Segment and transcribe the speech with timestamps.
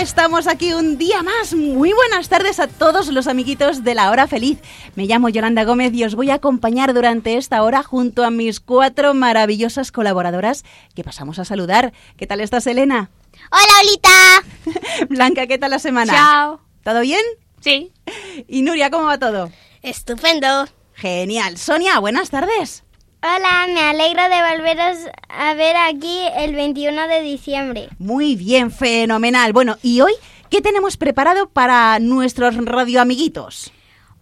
[0.00, 1.54] estamos aquí un día más.
[1.54, 4.58] Muy buenas tardes a todos los amiguitos de la hora feliz.
[4.94, 8.60] Me llamo Yolanda Gómez y os voy a acompañar durante esta hora junto a mis
[8.60, 11.92] cuatro maravillosas colaboradoras que pasamos a saludar.
[12.16, 13.10] ¿Qué tal estás, Elena?
[13.50, 14.86] Hola, Olita.
[15.08, 16.12] Blanca, ¿qué tal la semana?
[16.12, 16.60] Chao.
[16.84, 17.22] ¿Todo bien?
[17.60, 17.92] Sí.
[18.46, 19.50] ¿Y Nuria, cómo va todo?
[19.82, 20.66] Estupendo.
[20.94, 21.58] Genial.
[21.58, 22.84] Sonia, buenas tardes.
[23.20, 24.96] Hola, me alegro de volveros
[25.28, 27.88] a ver aquí el 21 de diciembre.
[27.98, 29.52] Muy bien, fenomenal.
[29.52, 30.12] Bueno, ¿y hoy
[30.50, 33.72] qué tenemos preparado para nuestros radioamiguitos?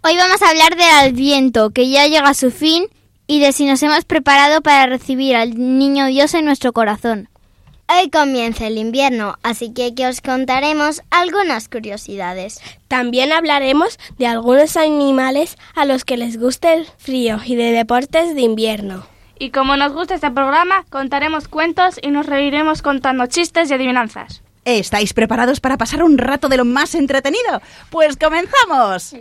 [0.02, 2.84] Hoy vamos a hablar del viento que ya llega a su fin,
[3.27, 7.28] y de si nos hemos preparado para recibir al Niño Dios en nuestro corazón.
[7.89, 12.61] Hoy comienza el invierno, así que aquí os contaremos algunas curiosidades.
[12.89, 18.34] También hablaremos de algunos animales a los que les gusta el frío y de deportes
[18.34, 19.06] de invierno.
[19.39, 24.43] Y como nos gusta este programa, contaremos cuentos y nos reiremos contando chistes y adivinanzas.
[24.65, 27.62] ¿Estáis preparados para pasar un rato de lo más entretenido?
[27.91, 29.15] Pues comenzamos.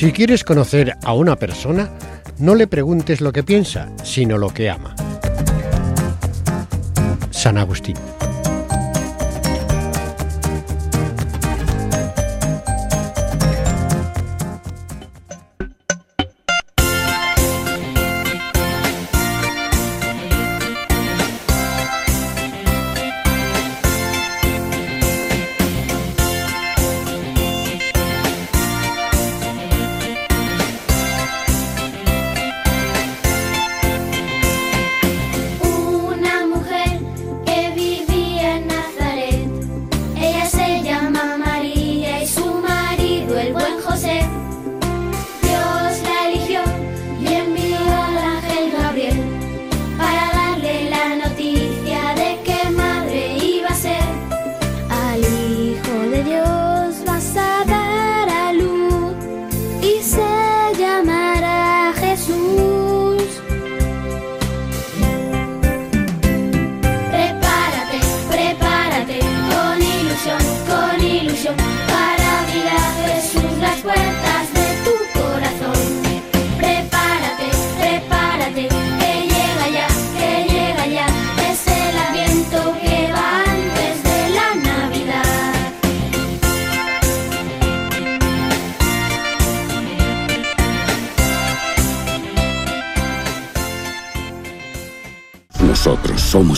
[0.00, 1.90] Si quieres conocer a una persona,
[2.38, 4.94] no le preguntes lo que piensa, sino lo que ama.
[7.30, 7.96] San Agustín.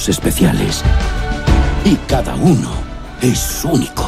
[0.08, 0.82] especiales.
[1.84, 2.72] Y cada uno
[3.20, 4.04] es único.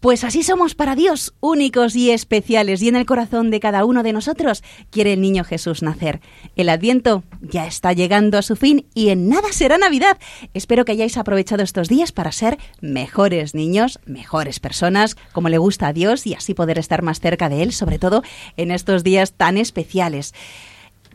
[0.00, 4.02] Pues así somos para Dios, únicos y especiales, y en el corazón de cada uno
[4.04, 6.20] de nosotros quiere el niño Jesús nacer.
[6.54, 10.18] El adviento ya está llegando a su fin y en nada será Navidad.
[10.54, 15.88] Espero que hayáis aprovechado estos días para ser mejores niños, mejores personas, como le gusta
[15.88, 18.22] a Dios y así poder estar más cerca de Él, sobre todo
[18.56, 20.34] en estos días tan especiales.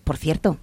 [0.04, 0.58] Por cierto,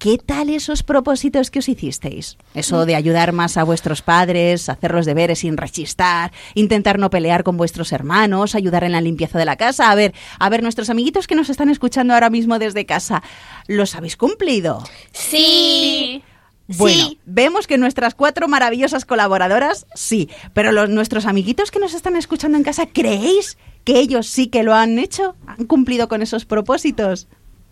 [0.00, 2.38] ¿Qué tal esos propósitos que os hicisteis?
[2.54, 7.42] Eso de ayudar más a vuestros padres, hacer los deberes sin rechistar, intentar no pelear
[7.44, 9.90] con vuestros hermanos, ayudar en la limpieza de la casa.
[9.90, 13.22] A ver, a ver, nuestros amiguitos que nos están escuchando ahora mismo desde casa,
[13.66, 14.82] ¿los habéis cumplido?
[15.12, 16.22] Sí.
[16.66, 22.16] Bueno, vemos que nuestras cuatro maravillosas colaboradoras, sí, pero los, nuestros amiguitos que nos están
[22.16, 25.36] escuchando en casa, ¿creéis que ellos sí que lo han hecho?
[25.46, 27.28] ¿Han cumplido con esos propósitos?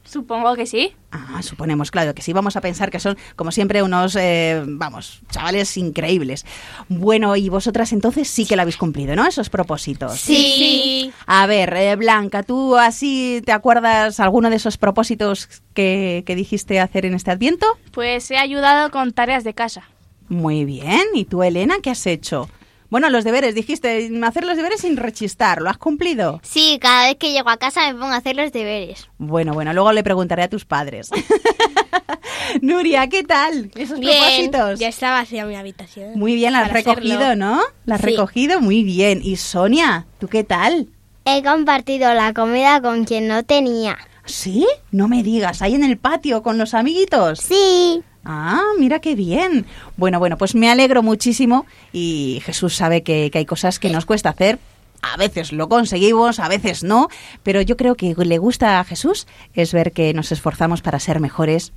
[0.09, 0.93] Supongo que sí.
[1.13, 2.33] Ah, suponemos, claro que sí.
[2.33, 6.47] Vamos a pensar que son, como siempre, unos, eh, vamos, chavales increíbles.
[6.89, 9.27] Bueno, y vosotras entonces sí que lo habéis cumplido, ¿no?
[9.27, 10.19] Esos propósitos.
[10.19, 11.13] Sí.
[11.27, 16.81] A ver, eh, Blanca, ¿tú así te acuerdas alguno de esos propósitos que, que dijiste
[16.81, 17.67] hacer en este adviento?
[17.93, 19.83] Pues he ayudado con tareas de casa.
[20.31, 21.03] Muy bien.
[21.13, 22.49] ¿Y tú, Elena, qué has hecho?
[22.91, 26.41] Bueno, los deberes, dijiste, hacer los deberes sin rechistar, ¿lo has cumplido?
[26.43, 29.09] Sí, cada vez que llego a casa me pongo a hacer los deberes.
[29.19, 31.11] Bueno, bueno, luego le preguntaré a tus padres.
[32.63, 33.71] Nuria, ¿qué tal?
[33.75, 34.81] Esos bien, propósitos.
[34.81, 36.19] Ya estaba hacia mi habitación.
[36.19, 37.61] Muy bien, la has recogido, ¿no?
[37.85, 39.21] La has recogido, muy bien.
[39.23, 40.89] ¿Y Sonia, tú qué tal?
[41.27, 43.99] He compartido la comida con quien no tenía.
[44.25, 44.67] ¿Sí?
[44.93, 47.39] No me digas, ahí en el patio con los amiguitos.
[47.41, 48.03] Sí.
[48.25, 49.67] Ah, mira qué bien.
[49.97, 54.31] Bueno, bueno, pues me alegro muchísimo y Jesús sabe que, hay cosas que nos cuesta
[54.31, 54.59] hacer,
[55.03, 57.09] a veces lo conseguimos, a veces no,
[57.45, 61.21] pero yo creo que le gusta a Jesús es ver que nos esforzamos para ser
[61.21, 61.73] mejores.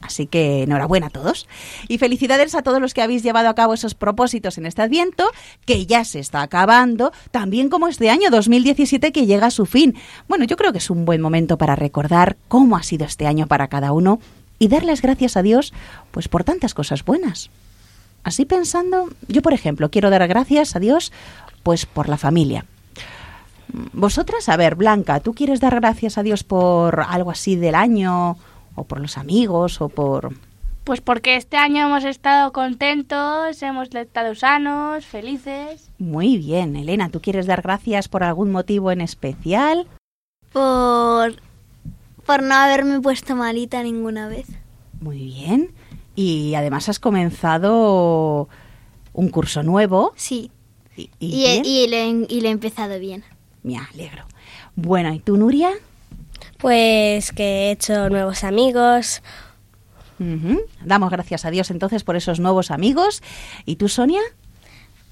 [0.00, 1.48] Así que enhorabuena a todos
[1.88, 5.24] y felicidades a todos los que habéis llevado a cabo esos propósitos en este adviento,
[5.66, 9.96] que ya se está acabando, también como este año 2017 que llega a su fin.
[10.28, 13.48] Bueno, yo creo que es un buen momento para recordar cómo ha sido este año
[13.48, 14.20] para cada uno
[14.58, 15.72] y darles gracias a Dios
[16.10, 17.50] pues por tantas cosas buenas.
[18.24, 21.12] Así pensando, yo por ejemplo quiero dar gracias a Dios
[21.62, 22.64] pues por la familia.
[23.92, 28.38] Vosotras, a ver, Blanca, ¿tú quieres dar gracias a Dios por algo así del año
[28.74, 30.34] o por los amigos o por
[30.84, 35.90] pues porque este año hemos estado contentos, hemos estado sanos, felices.
[35.98, 39.86] Muy bien, Elena, ¿tú quieres dar gracias por algún motivo en especial?
[40.50, 41.34] Por
[42.28, 44.46] por no haberme puesto malita ninguna vez.
[45.00, 45.72] Muy bien.
[46.14, 48.50] Y además has comenzado
[49.14, 50.12] un curso nuevo.
[50.14, 50.50] Sí.
[50.94, 53.24] ¿Y, y, lo, he, empezado bien.
[53.62, 54.26] Me alegro.
[54.76, 55.70] Bueno, ¿y tú, Nuria?
[56.58, 59.22] Pues que he hecho nuevos amigos.
[60.84, 63.22] Damos gracias a Dios entonces por esos nuevos amigos.
[63.64, 64.20] ¿Y tú, Sonia?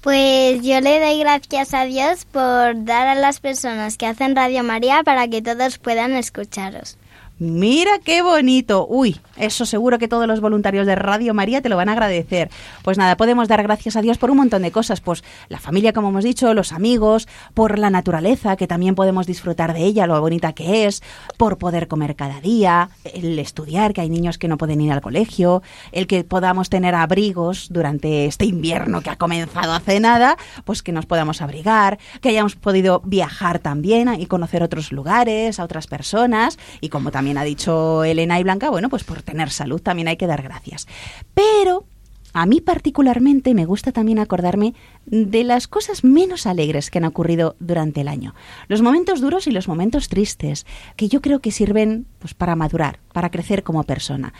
[0.01, 4.61] Pues yo le doy gracias a Dios por dar a las personas que hacen Radio
[4.63, 6.95] María para que todos puedan escucharos.
[7.39, 8.87] Mira qué bonito.
[8.89, 12.49] Uy, eso seguro que todos los voluntarios de Radio María te lo van a agradecer.
[12.81, 15.01] Pues nada, podemos dar gracias a Dios por un montón de cosas.
[15.01, 19.73] Pues la familia, como hemos dicho, los amigos, por la naturaleza, que también podemos disfrutar
[19.73, 21.03] de ella, lo bonita que es,
[21.37, 25.01] por poder comer cada día, el estudiar, que hay niños que no pueden ir al
[25.01, 25.61] colegio,
[25.91, 30.91] el que podamos tener abrigos durante este invierno que ha comenzado hace nada, pues que
[30.91, 36.57] nos podamos abrigar, que hayamos podido viajar también y conocer otros lugares, a otras personas,
[36.81, 40.07] y como también también ha dicho Elena y Blanca, bueno, pues por tener salud también
[40.07, 40.87] hay que dar gracias.
[41.33, 41.83] Pero
[42.31, 44.73] a mí particularmente me gusta también acordarme
[45.05, 48.33] de las cosas menos alegres que han ocurrido durante el año.
[48.69, 50.65] Los momentos duros y los momentos tristes,
[50.95, 54.33] que yo creo que sirven pues, para madurar, para crecer como persona.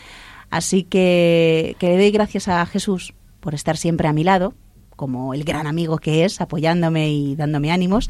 [0.49, 4.53] Así que, que le doy gracias a Jesús por estar siempre a mi lado,
[4.95, 8.09] como el gran amigo que es, apoyándome y dándome ánimos.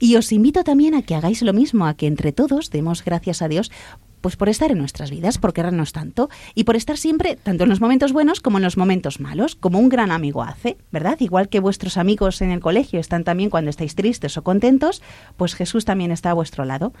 [0.00, 3.42] Y os invito también a que hagáis lo mismo, a que entre todos demos gracias
[3.42, 3.70] a Dios
[4.20, 7.70] pues por estar en nuestras vidas, por querernos tanto y por estar siempre, tanto en
[7.70, 11.16] los momentos buenos como en los momentos malos, como un gran amigo hace, ¿verdad?
[11.20, 15.02] Igual que vuestros amigos en el colegio están también cuando estáis tristes o contentos,
[15.36, 16.92] pues Jesús también está a vuestro lado.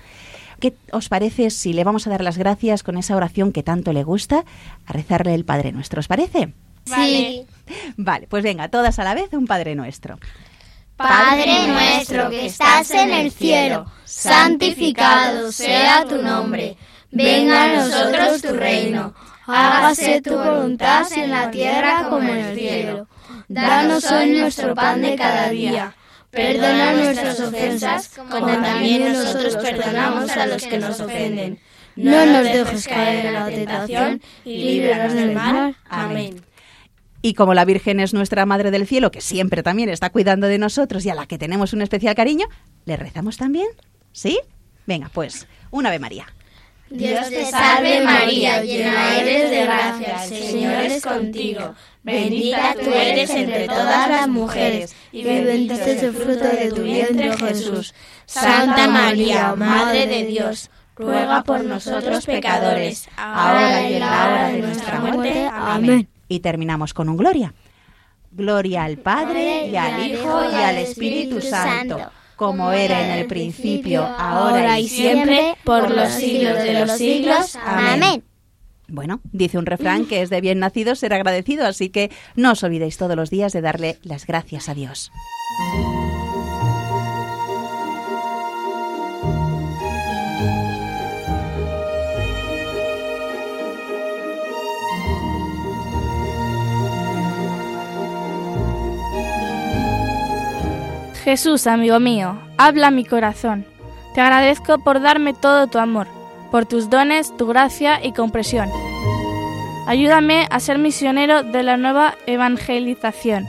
[0.60, 3.92] ¿Qué os parece si le vamos a dar las gracias con esa oración que tanto
[3.92, 4.44] le gusta
[4.86, 6.00] a rezarle el Padre Nuestro?
[6.00, 6.52] ¿Os parece?
[6.84, 7.42] Sí.
[7.96, 10.18] Vale, pues venga, todas a la vez un Padre Nuestro.
[10.96, 16.76] Padre nuestro que estás en el cielo, santificado sea tu nombre.
[17.10, 19.14] Venga a nosotros tu reino,
[19.46, 23.08] hágase tu voluntad en la tierra como en el cielo.
[23.48, 25.94] Danos hoy nuestro pan de cada día.
[26.30, 31.58] Perdona nuestras ofensas, como también nosotros perdonamos a los que nos ofenden.
[31.96, 35.76] No nos dejes caer en la tentación y líbranos del mal.
[35.88, 36.42] Amén.
[37.22, 40.58] Y como la Virgen es nuestra Madre del Cielo, que siempre también está cuidando de
[40.58, 42.46] nosotros y a la que tenemos un especial cariño,
[42.84, 43.66] ¿le rezamos también?
[44.12, 44.38] ¿Sí?
[44.86, 46.26] Venga, pues, una Ave María.
[46.90, 51.74] Dios te salve María, llena eres de gracia, el Señor es contigo.
[52.02, 57.36] Bendita tú eres entre todas las mujeres, y bendito es el fruto de tu vientre
[57.36, 57.94] Jesús.
[58.24, 64.58] Santa María, Madre de Dios, ruega por nosotros pecadores, ahora y en la hora de
[64.60, 65.50] nuestra muerte.
[65.52, 66.08] Amén.
[66.26, 67.54] Y terminamos con un gloria.
[68.30, 71.98] Gloria al Padre, y al Hijo, y al Espíritu Santo
[72.38, 77.56] como era en el principio, ahora y siempre, por los siglos de los siglos.
[77.66, 78.22] Amén.
[78.86, 82.62] Bueno, dice un refrán que es de bien nacido ser agradecido, así que no os
[82.62, 85.10] olvidéis todos los días de darle las gracias a Dios.
[101.28, 103.66] Jesús, amigo mío, habla mi corazón.
[104.14, 106.06] Te agradezco por darme todo tu amor,
[106.50, 108.70] por tus dones, tu gracia y compresión.
[109.86, 113.44] Ayúdame a ser misionero de la nueva evangelización,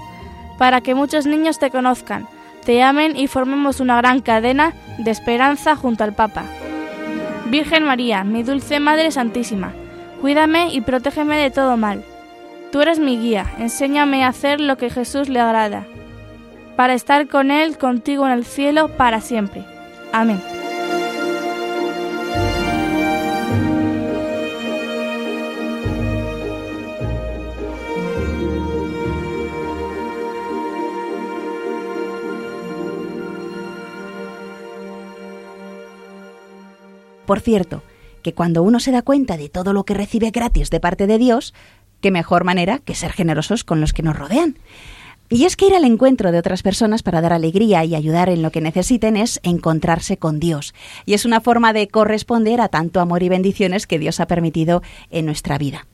[0.57, 2.27] para que muchos niños te conozcan,
[2.65, 6.43] te amen y formemos una gran cadena de esperanza junto al Papa.
[7.45, 9.71] Virgen María, mi dulce Madre Santísima,
[10.19, 12.03] cuídame y protégeme de todo mal.
[12.73, 15.85] Tú eres mi guía, enséñame a hacer lo que Jesús le agrada
[16.79, 19.65] para estar con Él, contigo en el cielo, para siempre.
[20.13, 20.41] Amén.
[37.25, 37.83] Por cierto,
[38.23, 41.17] que cuando uno se da cuenta de todo lo que recibe gratis de parte de
[41.17, 41.53] Dios,
[41.99, 44.55] qué mejor manera que ser generosos con los que nos rodean.
[45.31, 48.41] Y es que ir al encuentro de otras personas para dar alegría y ayudar en
[48.41, 50.73] lo que necesiten es encontrarse con Dios.
[51.05, 54.81] Y es una forma de corresponder a tanto amor y bendiciones que Dios ha permitido
[55.11, 55.85] en nuestra vida.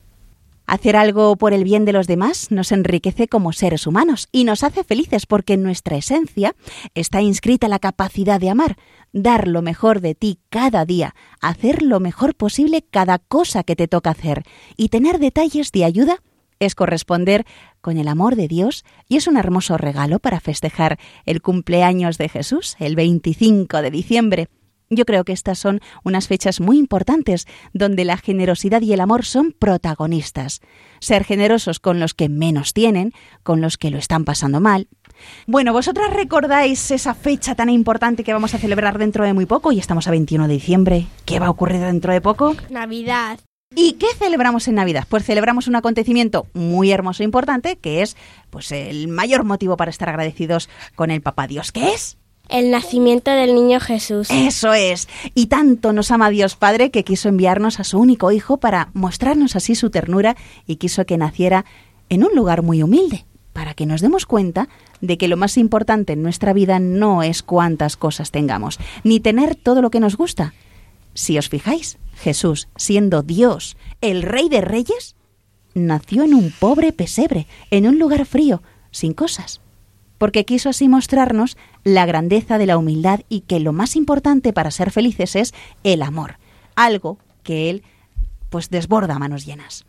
[0.68, 4.64] Hacer algo por el bien de los demás nos enriquece como seres humanos y nos
[4.64, 6.56] hace felices porque en nuestra esencia
[6.96, 8.78] está inscrita la capacidad de amar,
[9.12, 13.90] dar lo mejor de ti cada día, hacer lo mejor posible cada cosa que te
[13.90, 14.44] toca hacer
[14.78, 16.22] y tener detalles de ayuda
[16.60, 17.46] es corresponder
[17.82, 22.30] con el amor de Dios y es un hermoso regalo para festejar el cumpleaños de
[22.30, 24.48] Jesús el 25 de diciembre.
[24.92, 29.26] Yo creo que estas son unas fechas muy importantes donde la generosidad y el amor
[29.26, 30.62] son protagonistas.
[31.00, 34.88] Ser generosos con los que menos tienen, con los que lo están pasando mal.
[35.48, 39.72] Bueno, vosotras recordáis esa fecha tan importante que vamos a celebrar dentro de muy poco
[39.72, 41.08] y estamos a 21 de diciembre.
[41.26, 42.56] ¿Qué va a ocurrir dentro de poco?
[42.70, 43.40] Navidad.
[43.76, 45.04] ¿Y qué celebramos en Navidad?
[45.10, 48.16] Pues celebramos un acontecimiento muy hermoso e importante, que es
[48.50, 52.18] pues el mayor motivo para estar agradecidos con el Papá Dios, que es
[52.48, 54.30] el nacimiento del niño Jesús.
[54.32, 55.10] Eso es.
[55.34, 59.58] Y tanto nos ama Dios Padre que quiso enviarnos a su único hijo para mostrarnos
[59.58, 61.66] así su ternura y quiso que naciera
[62.08, 64.70] en un lugar muy humilde, para que nos demos cuenta
[65.02, 69.56] de que lo más importante en nuestra vida no es cuántas cosas tengamos, ni tener
[69.56, 70.54] todo lo que nos gusta,
[71.16, 75.16] si os fijáis, Jesús, siendo Dios, el Rey de Reyes,
[75.74, 79.62] nació en un pobre pesebre, en un lugar frío, sin cosas,
[80.18, 84.72] porque quiso así mostrarnos la grandeza de la humildad y que lo más importante para
[84.72, 85.54] ser felices es
[85.84, 86.38] el amor,
[86.76, 87.84] algo que Él
[88.50, 89.86] pues desborda a manos llenas.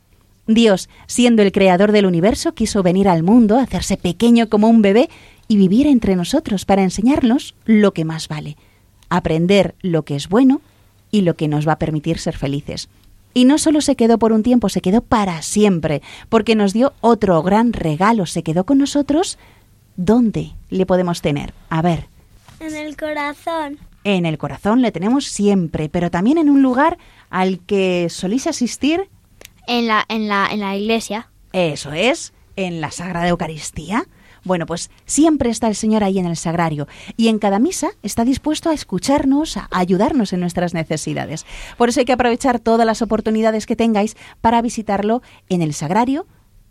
[0.47, 5.11] Dios, siendo el creador del universo, quiso venir al mundo, hacerse pequeño como un bebé
[5.49, 8.57] y vivir entre nosotros para enseñarnos lo que más vale,
[9.09, 10.61] aprender lo que es bueno
[11.11, 12.89] y lo que nos va a permitir ser felices.
[13.35, 16.95] Y no solo se quedó por un tiempo, se quedó para siempre, porque nos dio
[17.01, 19.39] otro gran regalo, se quedó con nosotros.
[19.97, 21.53] ¿Dónde le podemos tener?
[21.69, 22.07] A ver.
[22.61, 23.79] En el corazón.
[24.05, 26.97] En el corazón le tenemos siempre, pero también en un lugar
[27.29, 29.09] al que solís asistir.
[29.67, 31.29] En la, en la, en la iglesia.
[31.53, 34.05] Eso es, en la Sagrada Eucaristía.
[34.47, 36.87] Bueno, pues siempre está el Señor ahí en el sagrario
[37.17, 41.45] y en cada misa está dispuesto a escucharnos, a ayudarnos en nuestras necesidades.
[41.77, 46.27] Por eso hay que aprovechar todas las oportunidades que tengáis para visitarlo en el sagrario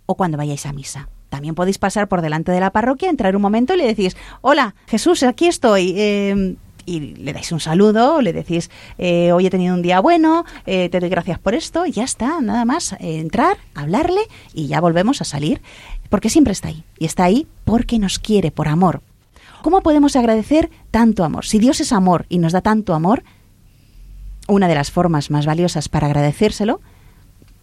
[0.06, 1.10] o cuando vayáis a misa.
[1.30, 4.74] También podéis pasar por delante de la parroquia, entrar un momento y le decís, hola,
[4.88, 5.94] Jesús, aquí estoy.
[5.98, 6.56] Eh,
[6.86, 10.90] y le dais un saludo, le decís, eh, hoy he tenido un día bueno, eh,
[10.90, 14.22] te doy gracias por esto, y ya está, nada más, eh, entrar, hablarle
[14.54, 15.62] y ya volvemos a salir,
[16.10, 19.02] porque siempre está ahí, y está ahí porque nos quiere, por amor.
[19.62, 21.46] ¿Cómo podemos agradecer tanto amor?
[21.46, 23.24] Si Dios es amor y nos da tanto amor,
[24.48, 26.82] una de las formas más valiosas para agradecérselo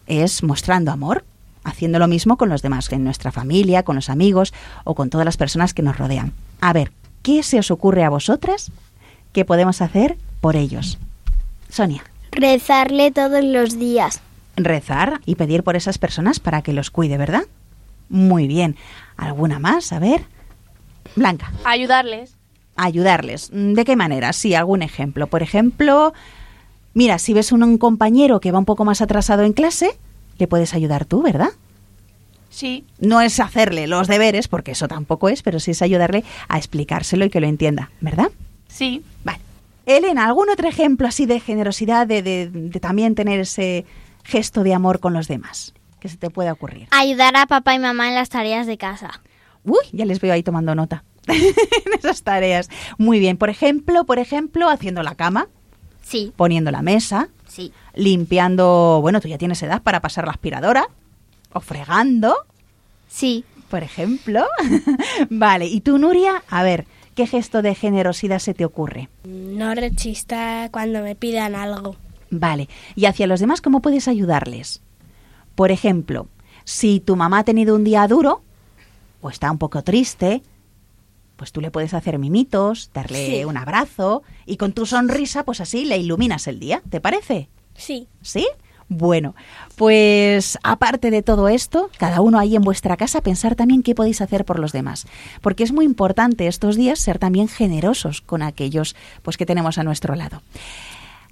[0.05, 1.23] es mostrando amor,
[1.63, 4.53] haciendo lo mismo con los demás, en nuestra familia, con los amigos
[4.83, 6.33] o con todas las personas que nos rodean.
[6.59, 8.73] A ver, ¿qué se os ocurre a vosotras
[9.33, 10.99] ¿Qué podemos hacer por ellos.
[11.69, 12.03] Sonia.
[12.31, 14.21] Rezarle todos los días.
[14.57, 17.43] Rezar y pedir por esas personas para que los cuide, ¿verdad?
[18.09, 18.75] Muy bien.
[19.17, 19.91] ¿Alguna más?
[19.93, 20.23] A ver.
[21.15, 21.51] Blanca.
[21.63, 22.35] Ayudarles.
[22.75, 23.49] Ayudarles.
[23.51, 24.33] ¿De qué manera?
[24.33, 25.25] Sí, algún ejemplo.
[25.27, 26.13] Por ejemplo,
[26.93, 29.97] mira, si ves a un compañero que va un poco más atrasado en clase,
[30.37, 31.49] le puedes ayudar tú, ¿verdad?
[32.51, 32.83] Sí.
[32.99, 37.25] No es hacerle los deberes, porque eso tampoco es, pero sí es ayudarle a explicárselo
[37.25, 38.27] y que lo entienda, ¿verdad?
[38.73, 39.03] Sí.
[39.23, 39.39] Vale.
[39.85, 42.49] Elena, ¿algún otro ejemplo así de generosidad, de,
[42.81, 43.85] también tener ese
[44.23, 46.87] gesto de amor con los demás que se te puede ocurrir?
[46.91, 49.21] Ayudar a papá y mamá en las tareas de casa.
[49.63, 52.69] Uy, ya les veo ahí tomando nota en esas tareas.
[52.97, 55.47] Muy bien, por ejemplo, por ejemplo, haciendo la cama.
[56.01, 56.33] Sí.
[56.35, 57.29] Poniendo la mesa.
[57.47, 57.71] Sí.
[57.93, 60.87] Limpiando, bueno, tú ya tienes edad para pasar la aspiradora.
[61.53, 62.35] O fregando.
[63.07, 63.45] Sí.
[63.69, 64.45] Por ejemplo.
[65.29, 66.43] vale, ¿y tú, Nuria?
[66.49, 69.09] A ver, ¿Qué gesto de generosidad se te ocurre?
[69.25, 71.95] No rechista cuando me pidan algo.
[72.31, 72.67] Vale.
[72.95, 74.81] ¿Y hacia los demás cómo puedes ayudarles?
[75.53, 76.27] Por ejemplo,
[76.63, 78.41] si tu mamá ha tenido un día duro
[79.21, 80.41] o está un poco triste,
[81.35, 85.85] pues tú le puedes hacer mimitos, darle un abrazo y con tu sonrisa, pues así
[85.85, 86.81] le iluminas el día.
[86.89, 87.47] ¿Te parece?
[87.75, 88.07] Sí.
[88.23, 88.47] ¿Sí?
[88.89, 89.33] Bueno,
[89.75, 94.21] pues aparte de todo esto, cada uno ahí en vuestra casa, pensar también qué podéis
[94.21, 95.05] hacer por los demás,
[95.41, 99.83] porque es muy importante estos días ser también generosos con aquellos pues que tenemos a
[99.83, 100.41] nuestro lado.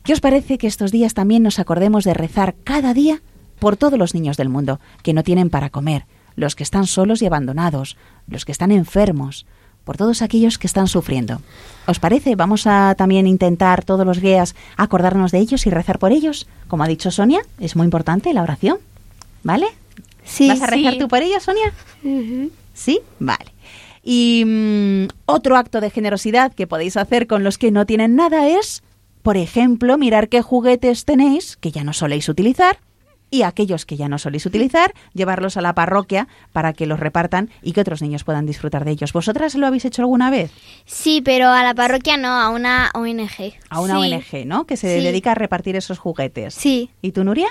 [0.03, 3.21] ¿Qué os parece que estos días también nos acordemos de rezar cada día
[3.59, 6.05] por todos los niños del mundo que no tienen para comer,
[6.35, 9.45] los que están solos y abandonados, los que están enfermos,
[9.85, 11.41] por todos aquellos que están sufriendo.
[11.87, 12.35] ¿Os parece?
[12.35, 16.47] Vamos a también intentar todos los guías, acordarnos de ellos y rezar por ellos.
[16.67, 18.77] Como ha dicho Sonia, es muy importante la oración.
[19.43, 19.65] ¿Vale?
[20.23, 20.47] Sí.
[20.47, 21.73] ¿Vas a rezar tú por ellos, Sonia?
[22.73, 23.45] Sí, vale.
[24.03, 28.47] Y mm, otro acto de generosidad que podéis hacer con los que no tienen nada
[28.47, 28.83] es,
[29.23, 32.77] por ejemplo, mirar qué juguetes tenéis que ya no soléis utilizar
[33.31, 37.49] y aquellos que ya no soléis utilizar, llevarlos a la parroquia para que los repartan
[37.63, 39.13] y que otros niños puedan disfrutar de ellos.
[39.13, 40.51] ¿Vosotras lo habéis hecho alguna vez?
[40.85, 43.53] Sí, pero a la parroquia no, a una ONG.
[43.69, 44.65] A una ONG, ¿no?
[44.65, 46.53] Que se dedica a repartir esos juguetes.
[46.53, 46.91] Sí.
[47.01, 47.47] ¿Y tú, Nuria?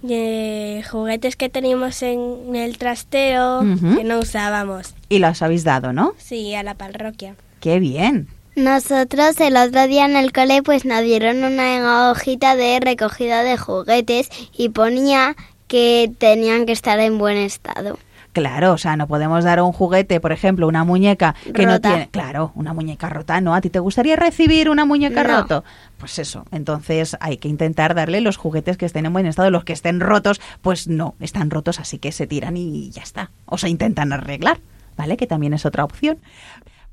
[0.00, 3.60] juguetes que teníamos en el trasteo,
[3.96, 4.94] que no usábamos.
[5.08, 6.12] Y los habéis dado, ¿no?
[6.18, 7.34] Sí, a la parroquia.
[7.60, 8.28] ¡Qué bien!
[8.58, 13.56] Nosotros el otro día en el cole pues nos dieron una hojita de recogida de
[13.56, 15.36] juguetes y ponía
[15.68, 18.00] que tenían que estar en buen estado.
[18.32, 22.08] Claro, o sea, no podemos dar un juguete, por ejemplo, una muñeca que no tiene.
[22.10, 23.54] Claro, una muñeca rota, ¿no?
[23.54, 25.60] ¿A ti te gustaría recibir una muñeca roto?
[25.62, 25.62] rota?
[25.96, 29.62] Pues eso, entonces hay que intentar darle los juguetes que estén en buen estado, los
[29.62, 33.30] que estén rotos, pues no, están rotos, así que se tiran y ya está.
[33.46, 34.58] O se intentan arreglar,
[34.96, 35.16] ¿vale?
[35.16, 36.18] Que también es otra opción.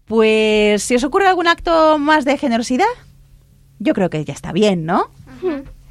[0.05, 2.85] Pues, si os ocurre algún acto más de generosidad,
[3.79, 5.09] yo creo que ya está bien, ¿no?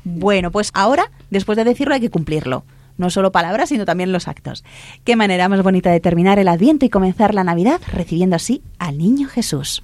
[0.04, 2.64] Bueno, pues ahora, después de decirlo, hay que cumplirlo.
[2.97, 4.62] No solo palabras, sino también los actos.
[5.04, 8.99] Qué manera más bonita de terminar el Adviento y comenzar la Navidad recibiendo así al
[8.99, 9.83] Niño Jesús.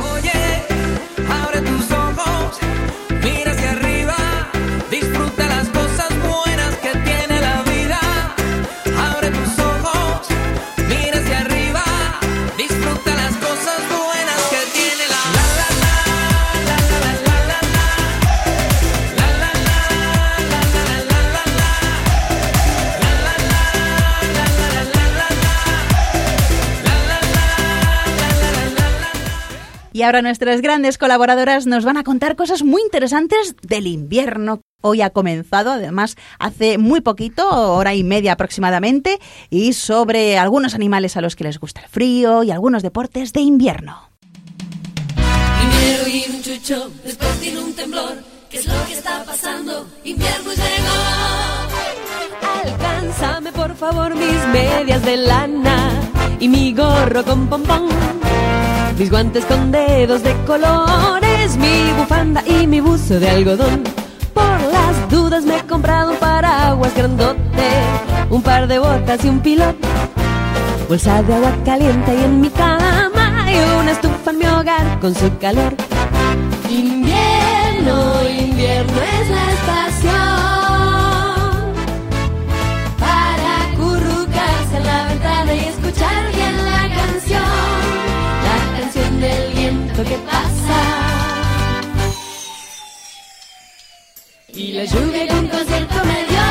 [29.94, 34.60] Y ahora nuestras grandes colaboradoras nos van a contar cosas muy interesantes del invierno.
[34.82, 39.20] Hoy ha comenzado, además, hace muy poquito, hora y media aproximadamente,
[39.51, 43.42] y sobre algunos animales a los que les gusta el frío y algunos deportes de
[43.42, 44.10] invierno.
[45.64, 48.14] un después un temblor.
[48.50, 49.86] ¿Qué es lo que está pasando?
[50.03, 50.50] Invierno
[52.66, 55.92] Alcánzame por favor mis medias de lana
[56.40, 57.84] y mi gorro con pompón
[58.98, 63.84] mis guantes con dedos de colores, mi bufanda y mi buzo de algodón.
[64.34, 67.38] Por las dudas me he comprado un paraguas grandote,
[68.29, 69.88] un par de botas y un piloto,
[70.88, 75.14] bolsa de agua caliente y en mi cama hay una estufa en mi hogar con
[75.16, 75.74] su calor.
[76.70, 77.18] Invierno,
[78.29, 80.52] invierno es la estación
[90.01, 90.79] ¿Qué pasa.
[94.50, 96.44] Y la lluvia con un concierto me dio.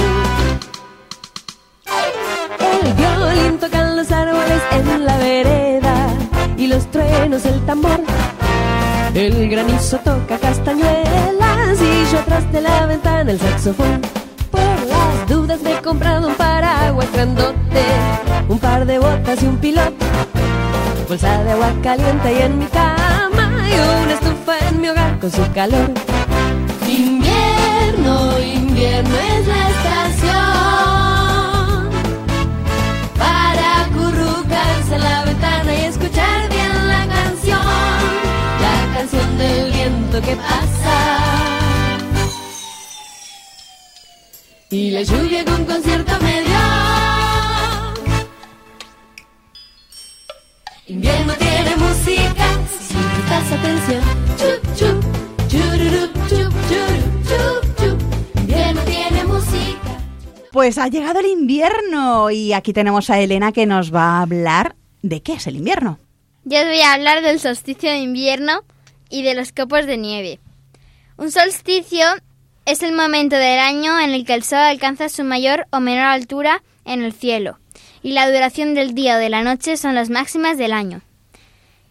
[3.34, 3.41] El
[4.80, 5.94] en la vereda
[6.56, 8.00] y los truenos el tambor.
[9.14, 14.00] El granizo toca castañuelas y yo atrás de la ventana el saxofón.
[14.50, 17.82] Por las dudas me he comprado un paraguas grandote,
[18.48, 20.06] un par de botas y un piloto.
[21.08, 25.30] Bolsa de agua caliente y en mi cama y una estufa en mi hogar con
[25.30, 25.90] su calor.
[26.88, 30.41] Invierno, invierno es la estación
[34.98, 41.50] la ventana y escuchar bien la canción, la canción del viento que pasa.
[44.70, 46.46] Y la lluvia con concierto medio.
[50.86, 52.44] Invierno tiene música,
[52.80, 54.02] si prestas atención.
[54.38, 55.04] Chup, chup,
[55.48, 58.00] chururup, chup, churup, chup, chup.
[58.40, 59.90] Invierno tiene música.
[60.52, 64.74] Pues ha llegado el invierno y aquí tenemos a Elena que nos va a hablar
[65.02, 65.98] ¿De qué es el invierno?
[66.44, 68.62] Yo os voy a hablar del solsticio de invierno
[69.10, 70.38] y de los copos de nieve.
[71.16, 72.04] Un solsticio
[72.66, 76.04] es el momento del año en el que el sol alcanza su mayor o menor
[76.04, 77.58] altura en el cielo
[78.00, 81.02] y la duración del día o de la noche son las máximas del año.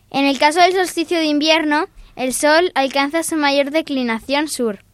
[0.10, 4.86] En el caso del solsticio de invierno, el sol alcanza su mayor declinación sur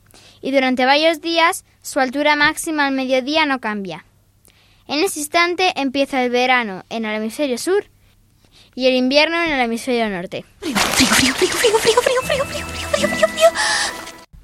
[0.41, 4.05] y durante varios días su altura máxima al mediodía no cambia.
[4.87, 7.85] En ese instante empieza el verano en el hemisferio sur
[8.77, 10.45] y el invierno en el hemisferio norte.
[10.59, 13.47] Frío, frío, frío, frío, frío, frío, frío, frío, frío, frío, frío, frío.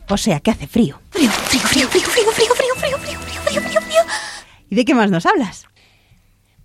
[0.09, 0.99] O sea, que hace frío.
[1.11, 4.01] Frío, frío, frío, frío, frío, frío, frío, frío, frío, frío, frío, frío.
[4.71, 5.67] ¿Y de qué más nos hablas?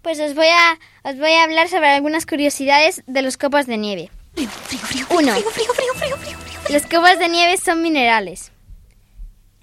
[0.00, 0.78] Pues os voy a
[1.10, 4.10] os voy a hablar sobre algunas curiosidades de los copos de nieve.
[4.32, 6.48] Frío, frío, frío, Frío, frío, frío, frío, frío, frío.
[6.70, 8.50] Los copos de nieve son minerales.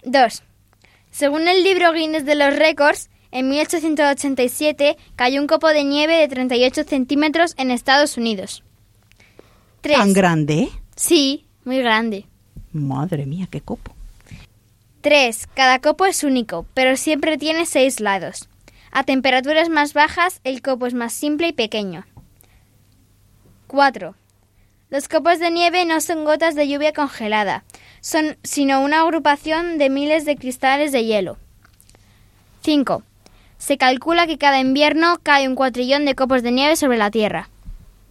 [0.03, 0.43] 2.
[1.09, 6.29] Según el libro Guinness de los récords, en 1887 cayó un copo de nieve de
[6.29, 8.63] 38 centímetros en Estados Unidos.
[9.81, 10.69] ¿Tan grande?
[10.95, 12.27] Sí, muy grande.
[12.71, 13.93] Madre mía, qué copo.
[15.01, 15.47] 3.
[15.53, 18.47] Cada copo es único, pero siempre tiene seis lados.
[18.91, 22.05] A temperaturas más bajas, el copo es más simple y pequeño.
[23.67, 24.15] 4.
[24.89, 27.65] Los copos de nieve no son gotas de lluvia congelada,
[27.99, 31.37] son sino una agrupación de miles de cristales de hielo.
[32.63, 33.03] 5.
[33.57, 37.49] Se calcula que cada invierno cae un cuatrillón de copos de nieve sobre la Tierra.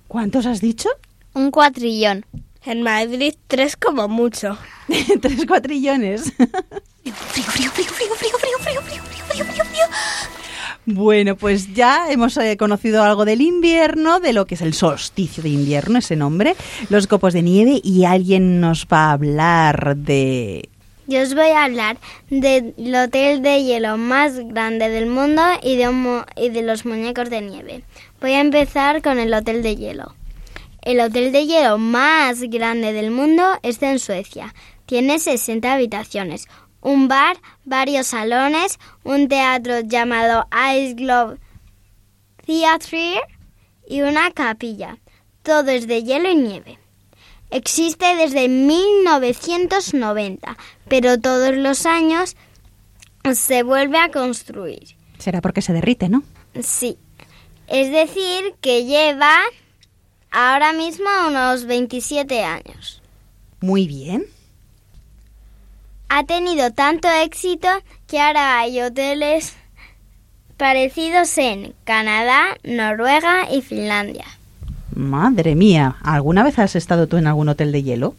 [0.08, 0.88] ¿Cuántos has dicho?
[1.34, 2.24] Un cuatrillón.
[2.64, 4.56] En Madrid, tres como mucho.
[5.20, 6.32] tres cuatrillones.
[6.32, 9.64] Frío, frío, frío, frío, frío, frío, frío, frío,
[10.86, 15.42] Bueno, pues ya hemos eh, conocido algo del invierno, de lo que es el solsticio
[15.42, 16.56] de invierno, ese nombre,
[16.88, 20.70] los copos de nieve, y alguien nos va a hablar de
[21.06, 21.98] yo os voy a hablar
[22.30, 27.84] del hotel de hielo más grande del mundo y de, los muñecos de nieve.
[28.22, 30.14] Voy a empezar con el hotel de hielo.
[30.80, 34.54] El hotel de hielo más grande del mundo está en Suecia.
[34.86, 36.46] Tiene 60 habitaciones,
[36.80, 41.36] un bar, varios salones, un teatro llamado Ice Globe
[42.46, 43.20] Theatre
[43.88, 44.96] y una capilla.
[45.42, 46.78] Todo es de hielo y nieve.
[47.54, 50.56] Existe desde 1990,
[50.88, 52.34] pero todos los años
[53.32, 54.96] se vuelve a construir.
[55.20, 56.24] Será porque se derrite, ¿no?
[56.60, 56.98] Sí.
[57.68, 59.36] Es decir, que lleva
[60.32, 63.00] ahora mismo unos 27 años.
[63.60, 64.24] Muy bien.
[66.08, 67.68] Ha tenido tanto éxito
[68.08, 69.54] que ahora hay hoteles
[70.56, 74.24] parecidos en Canadá, Noruega y Finlandia.
[74.94, 78.14] Madre mía, ¿alguna vez has estado tú en algún hotel de hielo?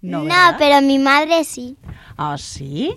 [0.00, 1.76] No, no pero mi madre sí.
[2.18, 2.94] ¿Ah, sí?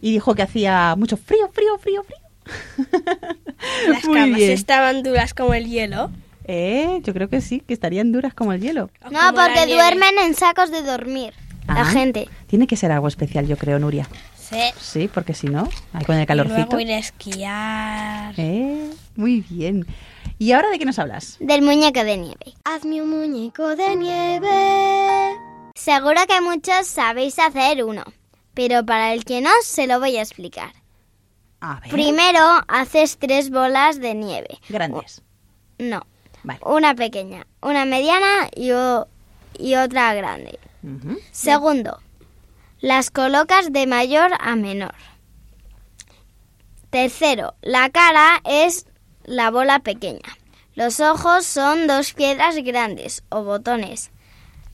[0.00, 2.86] Y dijo que hacía mucho frío, frío, frío, frío.
[3.88, 6.10] Las camas estaban duras como el hielo.
[6.44, 8.88] Eh, yo creo que sí, que estarían duras como el hielo.
[9.10, 11.34] No, porque duermen en sacos de dormir.
[11.66, 12.28] la ah, gente.
[12.46, 14.08] Tiene que ser algo especial, yo creo, Nuria.
[14.38, 14.56] Sí.
[14.80, 16.78] Sí, porque si no, hay con el calorcito.
[16.80, 18.34] Y a a esquiar.
[18.38, 19.84] Eh, muy bien.
[20.38, 21.38] ¿Y ahora de qué nos hablas?
[21.40, 22.54] Del muñeco de nieve.
[22.64, 25.34] Hazme un muñeco de nieve.
[25.74, 28.04] Seguro que muchos sabéis hacer uno,
[28.52, 30.72] pero para el que no, se lo voy a explicar.
[31.90, 34.58] Primero haces tres bolas de nieve.
[34.68, 35.22] ¿Grandes?
[35.78, 36.02] No.
[36.64, 38.72] Una pequeña, una mediana y,
[39.74, 40.58] otra grande.
[41.32, 41.98] Segundo,
[42.80, 44.94] las colocas de mayor a menor.
[46.90, 48.86] Tercero, la cara es
[49.26, 50.38] la bola pequeña.
[50.74, 54.10] Los ojos son dos piedras grandes o botones.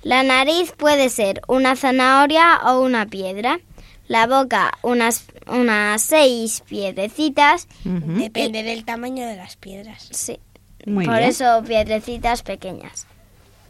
[0.02, 3.60] La nariz puede ser una zanahoria o una piedra.
[4.08, 7.68] La boca unas, unas seis piedrecitas.
[7.84, 10.08] Depende del tamaño de las piedras.
[10.10, 10.38] Sí.
[10.84, 13.06] Por eso piedrecitas pequeñas.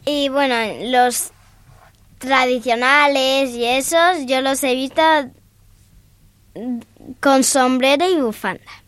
[0.05, 0.55] Y bueno,
[0.89, 1.31] los
[2.17, 5.01] tradicionales y esos yo los he visto
[7.19, 8.82] con sombrero y bufanda.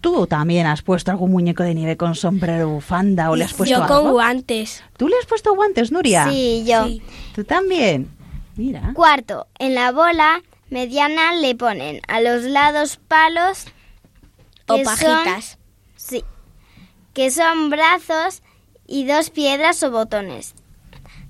[0.00, 3.78] Tú también has puesto algún muñeco de nieve con sombrero bufanda o le has puesto
[3.80, 4.82] Yo con guantes.
[4.96, 6.28] ¿Tú le has puesto guantes, Nuria?
[6.30, 6.86] Sí, yo.
[7.34, 8.10] ¿Tú también?
[8.56, 8.92] Mira.
[8.94, 13.66] Cuarto, en la bola mediana le ponen a los lados palos
[14.68, 15.58] o pajitas.
[15.96, 16.24] sí.
[17.14, 18.42] Que son brazos
[18.86, 20.54] y dos piedras o botones.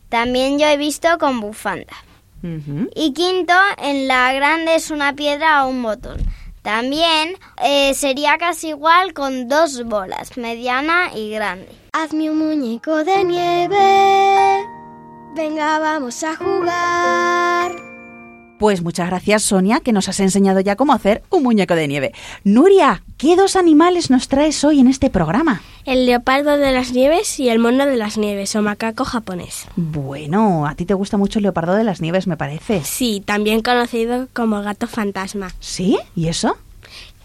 [0.08, 1.92] También yo he visto con bufanda.
[2.94, 6.20] Y quinto, en la grande es una piedra o un botón.
[6.66, 11.68] También eh, sería casi igual con dos bolas, mediana y grande.
[11.92, 14.64] Hazme un muñeco de nieve.
[15.36, 17.85] Venga, vamos a jugar.
[18.58, 22.12] Pues muchas gracias Sonia, que nos has enseñado ya cómo hacer un muñeco de nieve.
[22.42, 25.60] Nuria, ¿qué dos animales nos traes hoy en este programa?
[25.84, 29.66] El leopardo de las nieves y el mono de las nieves o macaco japonés.
[29.76, 32.82] Bueno, a ti te gusta mucho el leopardo de las nieves, me parece.
[32.84, 35.50] Sí, también conocido como gato fantasma.
[35.60, 35.98] ¿Sí?
[36.14, 36.56] ¿Y eso?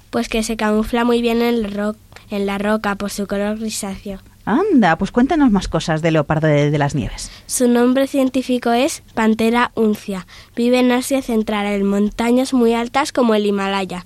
[0.10, 1.96] Pues que se camufla muy bien en,
[2.30, 4.20] en la roca por su color grisáceo.
[4.52, 7.32] Anda, pues cuéntanos más cosas del leopardo de, las nieves.
[7.48, 10.28] Su nombre científico es Pantera uncia.
[10.58, 14.06] Vive en Asia Central, en montañas muy altas como el Himalaya.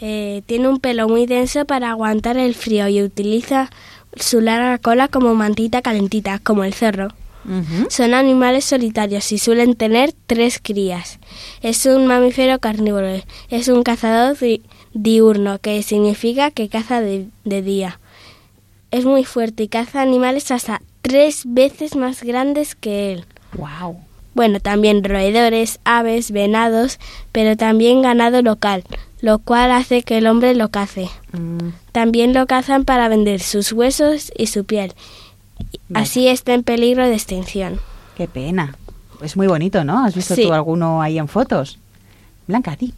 [0.00, 3.70] Eh, tiene un pelo muy denso para aguantar el frío y utiliza
[4.16, 7.08] su larga cola como mantita calentita, como el cerro.
[7.88, 11.18] Son animales solitarios y suelen tener tres crías.
[11.60, 13.08] Es un mamífero carnívoro.
[13.48, 14.36] Es un cazador
[14.94, 17.30] diurno, que significa que caza de
[17.62, 17.98] día
[18.92, 23.24] es muy fuerte y caza animales hasta tres veces más grandes que él.
[23.54, 23.96] ¡Wow!
[24.34, 26.98] Bueno, también roedores, aves, venados,
[27.32, 28.84] pero también ganado local,
[29.20, 31.08] lo cual hace que el hombre lo cace.
[31.32, 31.70] Mm.
[31.90, 34.92] También lo cazan para vender sus huesos y su piel.
[35.94, 37.80] Así está en peligro de extinción.
[38.16, 38.76] Qué pena.
[39.22, 40.04] Es muy bonito, ¿no?
[40.04, 41.78] ¿Has visto tú alguno ahí en fotos?
[42.46, 42.92] Blanca, a ti.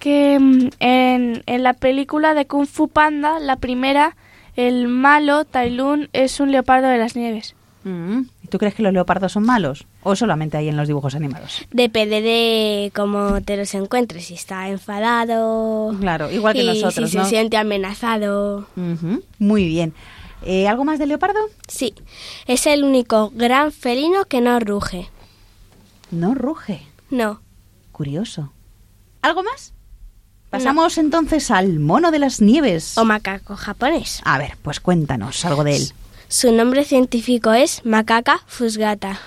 [0.00, 4.16] Que mm, en, en la película de Kung Fu Panda, la primera,
[4.58, 7.54] el malo, Tailun, es un leopardo de las nieves.
[7.84, 8.22] Mm.
[8.42, 11.62] ¿Y tú crees que los leopardos son malos o solamente hay en los dibujos animados?
[11.70, 15.94] Depende de cómo te los encuentres, si está enfadado.
[16.00, 17.08] Claro, igual que y nosotros.
[17.08, 18.66] Si se siente amenazado.
[19.38, 19.94] Muy bien.
[20.42, 21.38] Eh, ¿Algo más del leopardo?
[21.68, 21.94] Sí,
[22.48, 25.08] es el único gran felino que no ruge.
[26.10, 26.82] ¿No ruge?
[27.10, 27.42] No.
[27.92, 28.52] Curioso.
[29.22, 29.72] ¿Algo más?
[30.50, 32.96] Pasamos entonces al mono de las nieves.
[32.96, 34.22] O macaco japonés.
[34.24, 35.92] A ver, pues cuéntanos algo de él.
[36.28, 39.18] Su nombre científico es Macaca fusgata.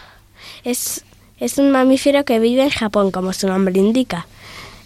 [0.64, 1.04] Es,
[1.40, 4.28] es un mamífero que vive en Japón, como su nombre indica.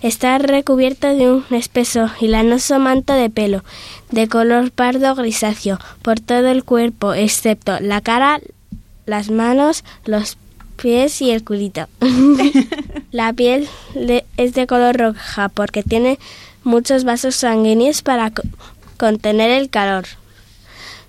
[0.02, 3.64] Está recubierto de un espeso y lanoso manto de pelo,
[4.12, 8.40] de color pardo grisáceo, por todo el cuerpo, excepto la cara,
[9.06, 10.38] las manos, los
[10.82, 11.88] pies y el culito.
[13.12, 13.68] la piel
[14.38, 16.20] es de color roja porque tiene
[16.64, 18.32] muchos vasos sanguíneos para
[18.98, 20.06] contener el calor.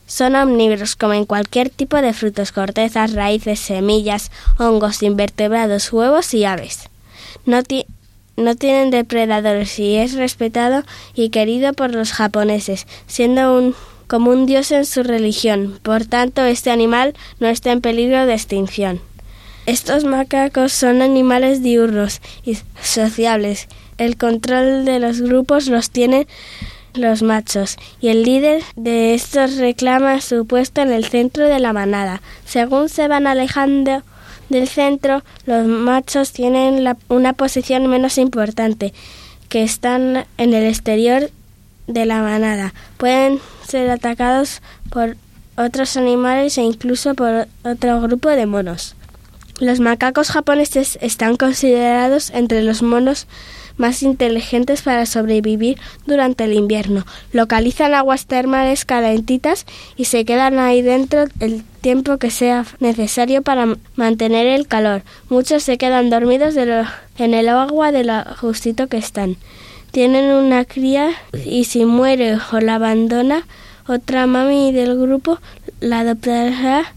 [0.07, 6.89] Son omnívoros, comen cualquier tipo de frutos, cortezas, raíces, semillas, hongos, invertebrados, huevos y aves.
[7.45, 7.65] No,
[8.55, 13.75] tienen depredadores y es respetado y querido por los japoneses, siendo un
[14.07, 15.81] como un dios en su religión.
[15.83, 19.01] Por tanto, este animal no está en peligro de extinción.
[19.67, 23.67] Estos macacos son animales diurnos y sociables.
[23.99, 26.29] El control de los grupos los tienen
[26.95, 31.73] los machos y el líder de estos reclama su puesto en el centro de la
[31.73, 32.23] manada.
[32.45, 34.05] Según se van alejando
[34.51, 38.95] del centro, los machos tienen una posición menos importante,
[39.49, 41.29] que están en el exterior
[41.89, 42.73] de la manada.
[42.99, 45.17] Pueden ser atacados por
[45.57, 48.95] otros animales e incluso por otro grupo de monos.
[49.59, 53.27] Los macacos japoneses están considerados entre los monos
[53.79, 57.07] más inteligentes para sobrevivir durante el invierno.
[57.33, 59.65] Localizan aguas termales calentitas
[59.97, 65.03] y se quedan ahí dentro el tiempo que sea necesario para mantener el calor.
[65.31, 66.69] Muchos se quedan dormidos en
[67.33, 69.37] el agua de lo justito que están.
[69.91, 71.13] Tienen una cría
[71.47, 73.47] y si muere o la abandona,
[73.89, 75.39] otra mami del grupo
[75.81, 76.93] la adoptará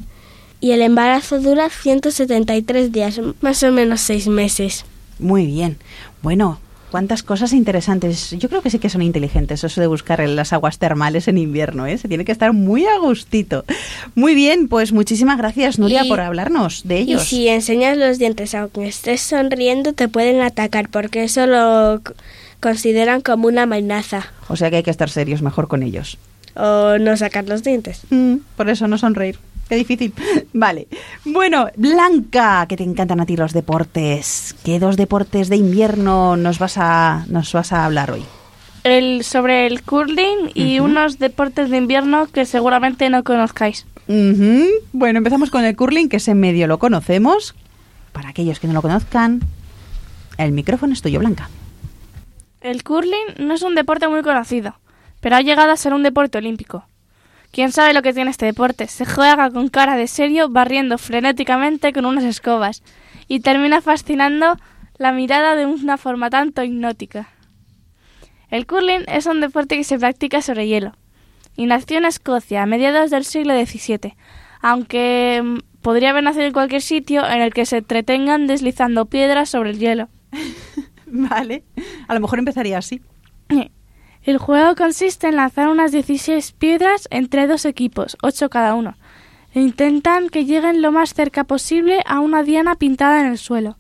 [0.62, 4.86] y el embarazo dura 173 días, más o menos 6 meses.
[5.20, 5.78] Muy bien.
[6.22, 6.60] Bueno,
[6.92, 8.32] cuántas cosas interesantes.
[8.32, 11.88] Yo creo que sí que son inteligentes eso de buscar las aguas termales en invierno,
[11.88, 11.98] ¿eh?
[11.98, 13.64] Se tiene que estar muy a gustito.
[14.16, 17.24] Muy bien, pues muchísimas gracias, Nuria, por hablarnos de ellos.
[17.24, 22.02] Y si enseñas los dientes, aunque estés sonriendo, te pueden atacar, porque eso lo
[22.60, 24.34] consideran como una amenaza.
[24.50, 26.18] O sea que hay que estar serios mejor con ellos.
[26.56, 28.02] O no sacar los dientes.
[28.10, 29.38] Mm, por eso no sonreír.
[29.70, 30.14] Qué difícil.
[30.54, 30.88] Vale.
[31.24, 34.56] Bueno, Blanca, que te encantan a ti los deportes.
[34.66, 38.24] ¿Qué dos deportes de invierno nos vas a, nos vas a hablar hoy?
[38.84, 43.86] El, sobre el curling y unos deportes de invierno que seguramente no conozcáis.
[44.12, 47.54] Bueno, empezamos con el curling, que ese medio lo conocemos.
[48.12, 49.42] Para aquellos que no lo conozcan,
[50.40, 51.48] el micrófono es tuyo, Blanca.
[52.60, 54.80] El curling no es un deporte muy conocido,
[55.22, 56.89] pero ha llegado a ser un deporte olímpico.
[57.52, 58.88] ¿Quién sabe lo que tiene este deporte?
[58.88, 62.84] Se juega con cara de serio, barriendo frenéticamente con unas escobas
[63.28, 64.58] y termina fascinando
[64.98, 67.30] la mirada de una forma tanto hipnótica.
[68.52, 70.92] El curling es un deporte que se practica sobre hielo
[71.56, 74.16] y nació en Escocia a mediados del siglo XVII,
[74.62, 79.50] aunque mm, podría haber nacido en cualquier sitio en el que se entretengan deslizando piedras
[79.50, 80.08] sobre el hielo.
[81.08, 81.64] vale,
[82.08, 83.02] a lo mejor empezaría así.
[84.24, 88.96] El juego consiste en lanzar unas 16 piedras entre dos equipos, 8 cada uno,
[89.54, 93.78] e intentan que lleguen lo más cerca posible a una diana pintada en el suelo.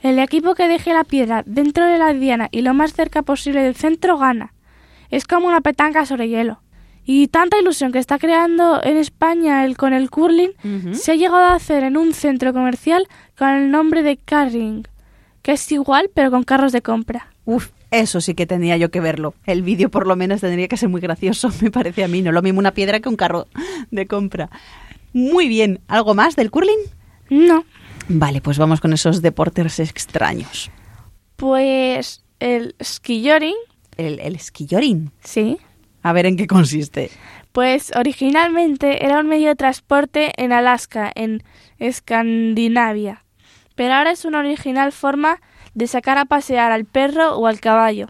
[0.00, 3.60] El equipo que deje la piedra dentro de la diana y lo más cerca posible
[3.62, 4.54] del centro gana.
[5.10, 6.62] Es como una petanca sobre hielo.
[7.04, 10.50] Y tanta ilusión que está creando en España el, con el curling
[10.92, 14.84] se ha llegado a hacer en un centro comercial con el nombre de carring,
[15.42, 17.28] que es igual pero con carros de compra.
[17.46, 19.34] Uf, eso sí que tenía yo que verlo.
[19.46, 22.22] El vídeo por lo menos tendría que ser muy gracioso, me parece a mí.
[22.22, 23.48] No lo mismo una piedra que un carro
[23.90, 24.48] de compra.
[25.12, 25.80] Muy bien.
[25.88, 26.78] ¿Algo más del curling?
[27.28, 27.64] No.
[28.08, 30.70] Vale, pues vamos con esos deportes extraños.
[31.36, 33.54] Pues el ski-yorin,
[33.96, 34.38] ¿El, el
[35.20, 35.58] Sí.
[36.02, 37.10] A ver en qué consiste.
[37.52, 41.42] Pues originalmente era un medio de transporte en Alaska, en
[41.78, 43.24] Escandinavia.
[43.74, 45.40] Pero ahora es una original forma
[45.74, 48.08] de sacar a pasear al perro o al caballo.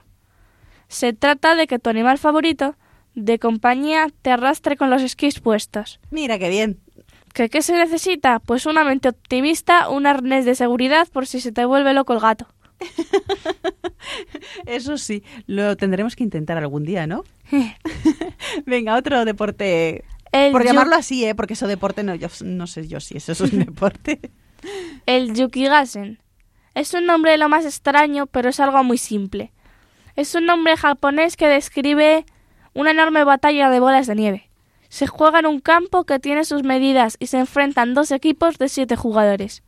[0.89, 2.77] Se trata de que tu animal favorito
[3.15, 6.01] de compañía te arrastre con los esquís puestos.
[6.11, 6.81] Mira qué bien.
[7.33, 8.41] ¿Qué, ¿Qué, se necesita?
[8.41, 12.21] Pues una mente optimista, un arnés de seguridad por si se te vuelve loco el
[12.21, 12.49] gato.
[14.67, 17.25] Eso sí, lo tendremos que intentar algún día, ¿no?
[17.53, 17.77] Eh.
[18.67, 20.05] Venga, otro deporte.
[20.53, 21.35] por llamarlo así, ¿eh?
[21.35, 24.19] Porque eso deporte no, yo, no sé yo si eso es un deporte.
[25.07, 26.19] el Yukigasen.
[26.81, 29.53] Es un nombre lo más extraño, pero es algo muy simple.
[30.17, 32.25] Es un nombre japonés que describe
[32.73, 34.49] una enorme batalla de bolas de nieve.
[34.89, 38.71] Se juega en un campo que tiene sus medidas y se enfrentan dos equipos de
[38.71, 39.63] siete jugadores.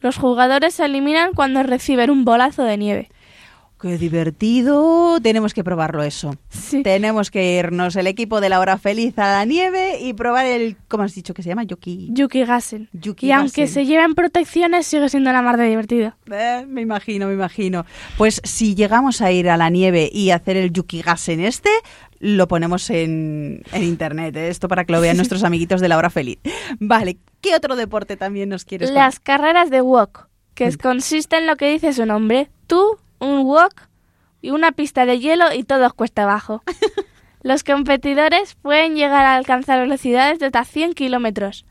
[0.00, 3.10] Los jugadores se eliminan cuando reciben un bolazo de nieve.
[3.84, 5.18] Qué divertido.
[5.20, 6.34] Tenemos que probarlo eso.
[6.82, 10.78] Tenemos que irnos el equipo de la hora feliz a la nieve y probar el,
[10.88, 11.64] ¿cómo has dicho que se llama?
[11.64, 12.08] Yuki.
[12.10, 12.88] Yuki Gassen.
[13.20, 16.16] y aunque se lleven protecciones, sigue siendo la mar de divertida.
[16.32, 17.84] Eh, me imagino, me imagino.
[18.16, 21.68] Pues si llegamos a ir a la nieve y hacer el Yuki Gassen este,
[22.20, 24.34] lo ponemos en, internet.
[24.36, 24.48] ¿eh?
[24.48, 26.38] Esto para que lo vean nuestros amiguitos de la hora feliz.
[26.80, 28.90] Vale, ¿qué otro deporte también nos quieres?
[28.92, 32.48] Las carreras de wok, que consiste en lo que dice su nombre.
[32.66, 33.88] Tú un wok
[34.40, 36.62] y una pista de hielo y todo cuesta abajo.
[37.42, 41.66] Los competidores pueden llegar a alcanzar velocidades de hasta 100 kilómetros.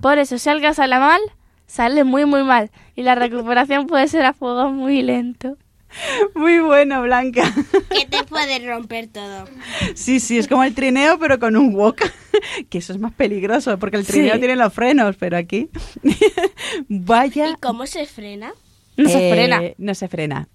[0.00, 1.20] Por eso, si algo sale mal,
[1.66, 2.70] sale muy, muy mal.
[2.96, 5.56] Y la recuperación puede ser a fuego muy lento.
[6.34, 7.52] Muy bueno, Blanca.
[7.90, 9.44] Que te puede romper todo.
[9.94, 12.00] Sí, sí, es como el trineo, pero con un wok.
[12.70, 15.68] Que eso es más peligroso, porque el trineo tiene los frenos, pero aquí.
[16.88, 17.50] Vaya.
[17.50, 18.54] ¿Y cómo se frena?
[18.96, 19.62] No se frena.
[19.62, 20.48] Eh, no se frena.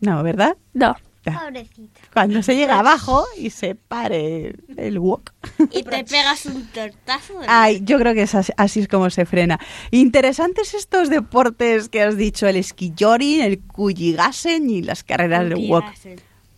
[0.00, 0.56] No, ¿verdad?
[0.74, 0.96] No.
[1.24, 2.00] Pobrecito.
[2.14, 5.32] Cuando se llega abajo y se pare el wok.
[5.72, 7.34] Y te pegas un tortazo.
[7.46, 9.60] Ay, yo creo que es así, es como se frena.
[9.90, 15.84] Interesantes estos deportes que has dicho, el esquillorin, el cuyigasen y las carreras de wok.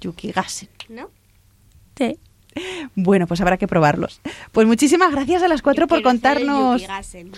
[0.01, 0.69] Yukigasen.
[0.89, 1.11] ¿No?
[1.97, 2.19] Sí.
[2.95, 4.21] Bueno, pues habrá que probarlos.
[4.53, 6.85] Pues muchísimas gracias a las cuatro por contarnos.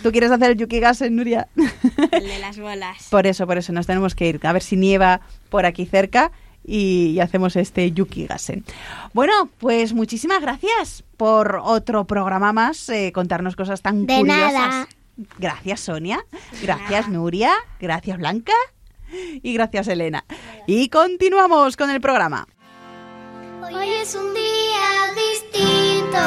[0.02, 1.48] ¿Tú quieres hacer el Yukigasen, Nuria?
[2.12, 3.08] El de las bolas.
[3.10, 4.40] por eso, por eso, nos tenemos que ir.
[4.44, 5.20] A ver si nieva
[5.50, 6.32] por aquí cerca
[6.64, 8.64] y, hacemos este Yuki Gasen.
[9.12, 14.86] Bueno, pues muchísimas gracias por otro programa más, eh, contarnos cosas tan de curiosas.
[15.38, 16.24] Gracias, Sonia.
[16.62, 17.52] Gracias, Nuria.
[17.80, 18.52] Gracias, Blanca.
[19.42, 20.24] Y gracias, Elena.
[20.68, 22.46] Y continuamos con el programa.
[23.64, 26.18] Hoy es un día distinto.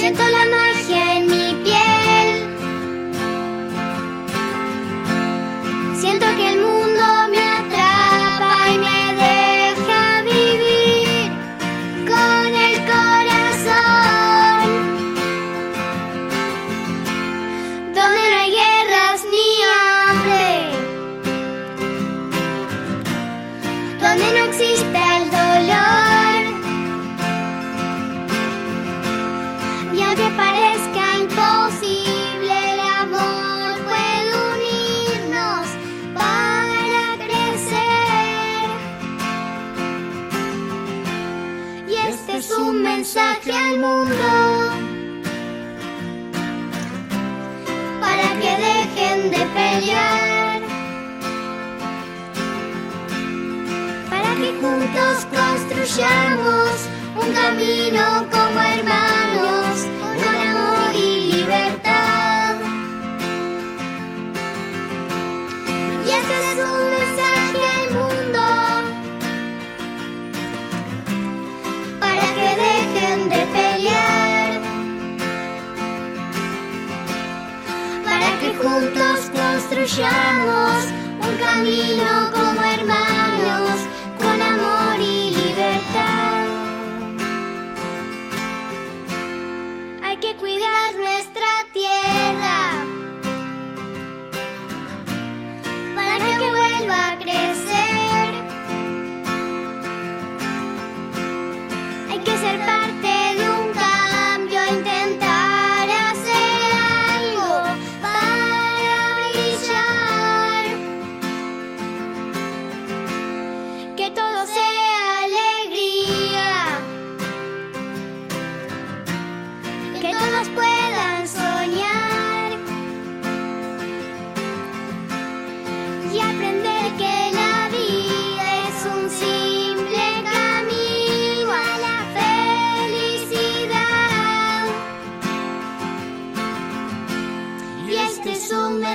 [0.00, 1.39] Siento la magia en mí.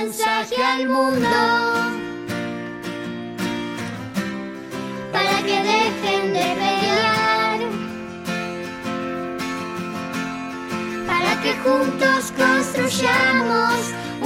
[0.00, 1.38] mensaje al mundo
[5.14, 7.58] para que dejen de pelear,
[11.10, 13.76] para que juntos construyamos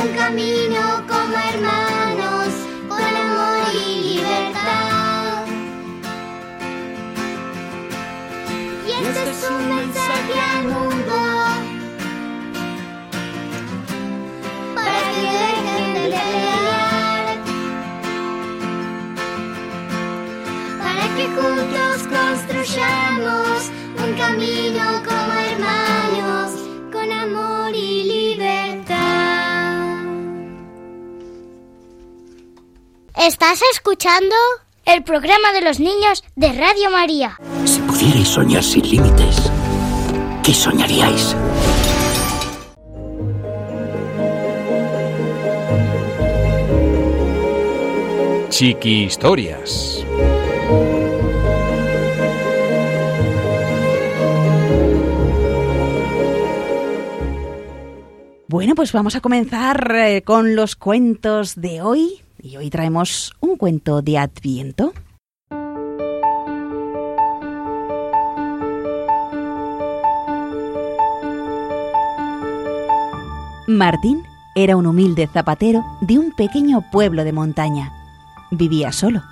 [0.03, 2.51] un camino como hermanos
[2.89, 5.45] con amor y libertad.
[8.89, 10.09] Y este es un mensaje
[20.78, 23.70] para que juntos construyamos
[24.04, 26.52] un camino como hermanos
[26.92, 28.04] con amor y
[28.36, 28.96] libertad.
[33.16, 34.34] ¿Estás escuchando?
[34.86, 37.36] El programa de los niños de Radio María.
[37.64, 39.36] Si pudierais soñar sin límites,
[40.42, 41.36] ¿qué soñaríais?
[48.61, 50.04] ...Chiqui Historias.
[58.48, 62.20] Bueno, pues vamos a comenzar eh, con los cuentos de hoy.
[62.42, 64.92] Y hoy traemos un cuento de Adviento.
[73.66, 74.22] Martín
[74.54, 77.92] era un humilde zapatero de un pequeño pueblo de montaña
[78.51, 79.22] vivía solo.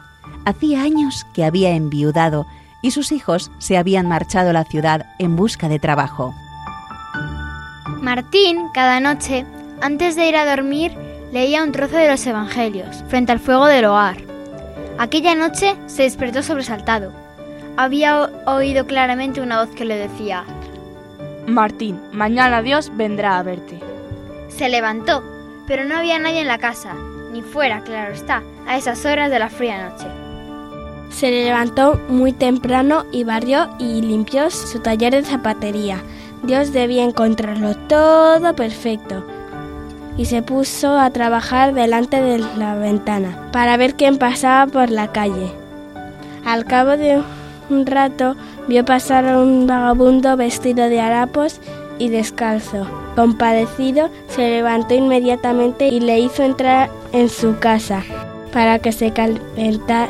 [0.44, 2.46] Hacía años que había enviudado
[2.82, 6.34] y sus hijos se habían marchado a la ciudad en busca de trabajo.
[8.00, 9.44] Martín, cada noche,
[9.82, 10.92] antes de ir a dormir,
[11.32, 14.18] leía un trozo de los Evangelios frente al fuego del hogar.
[14.98, 17.12] Aquella noche se despertó sobresaltado.
[17.76, 20.44] Había oído claramente una voz que le decía,
[21.46, 23.80] Martín, mañana Dios vendrá a verte.
[24.48, 25.22] Se levantó,
[25.66, 26.94] pero no había nadie en la casa
[27.43, 30.07] fuera, claro está, a esas horas de la fría noche.
[31.11, 36.01] Se levantó muy temprano y barrió y limpió su taller de zapatería.
[36.43, 39.24] Dios debía encontrarlo todo perfecto.
[40.16, 45.12] Y se puso a trabajar delante de la ventana para ver quién pasaba por la
[45.12, 45.53] calle.
[46.45, 47.22] Al cabo de
[47.70, 48.36] un rato
[48.66, 51.61] vio pasar a un vagabundo vestido de harapos
[51.99, 52.86] y descalzo.
[53.14, 58.02] Compadecido, se levantó inmediatamente y le hizo entrar en su casa
[58.52, 60.09] para que se calentara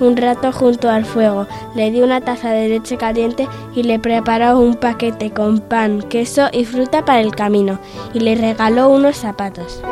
[0.00, 1.46] un rato junto al fuego.
[1.74, 6.48] Le dio una taza de leche caliente y le preparó un paquete con pan, queso
[6.52, 7.78] y fruta para el camino
[8.14, 9.82] y le regaló unos zapatos.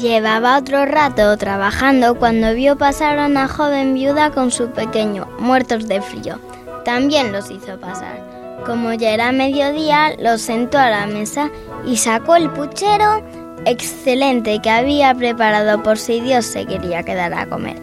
[0.00, 5.86] Llevaba otro rato trabajando cuando vio pasar a una joven viuda con su pequeño, muertos
[5.88, 6.38] de frío.
[6.84, 8.58] También los hizo pasar.
[8.66, 11.50] Como ya era mediodía, los sentó a la mesa
[11.86, 13.22] y sacó el puchero
[13.64, 17.76] excelente que había preparado por si Dios se quería quedar a comer.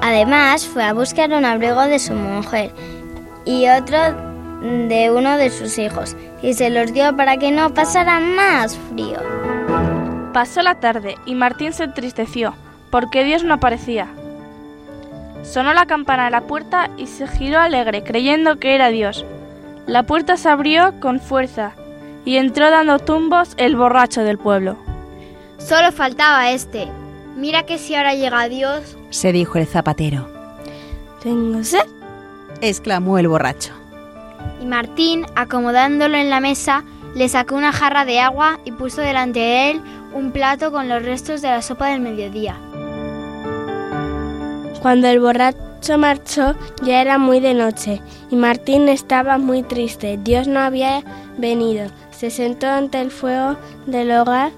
[0.00, 2.70] Además, fue a buscar un abrigo de su mujer
[3.44, 3.98] y otro
[4.60, 9.18] de uno de sus hijos, y se los dio para que no pasara más frío.
[10.32, 12.54] Pasó la tarde y Martín se entristeció,
[12.90, 14.08] porque Dios no aparecía.
[15.44, 19.24] Sonó la campana a la puerta y se giró alegre, creyendo que era Dios.
[19.86, 21.72] La puerta se abrió con fuerza
[22.24, 24.76] y entró dando tumbos el borracho del pueblo.
[25.58, 26.86] Solo faltaba este.
[27.36, 30.28] Mira que si ahora llega Dios, se dijo el zapatero.
[31.22, 31.84] Tengo sed,
[32.60, 33.72] exclamó el borracho.
[34.62, 36.84] Y Martín, acomodándolo en la mesa,
[37.14, 39.80] le sacó una jarra de agua y puso delante de él
[40.14, 42.54] un plato con los restos de la sopa del mediodía.
[44.80, 48.00] Cuando el borracho marchó ya era muy de noche
[48.30, 50.18] y Martín estaba muy triste.
[50.22, 51.02] Dios no había
[51.36, 51.90] venido.
[52.12, 53.56] Se sentó ante el fuego
[53.86, 54.50] del hogar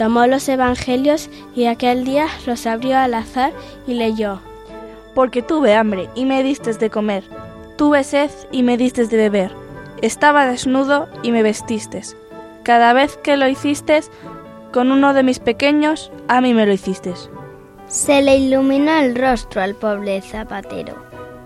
[0.00, 3.52] tomó los evangelios y aquel día los abrió al azar
[3.86, 4.40] y leyó.
[5.14, 7.22] Porque tuve hambre y me diste de comer,
[7.76, 9.52] tuve sed y me diste de beber,
[10.00, 12.00] estaba desnudo y me vestiste.
[12.62, 14.00] Cada vez que lo hiciste
[14.72, 17.12] con uno de mis pequeños, a mí me lo hiciste.
[17.86, 20.94] Se le iluminó el rostro al pobre zapatero.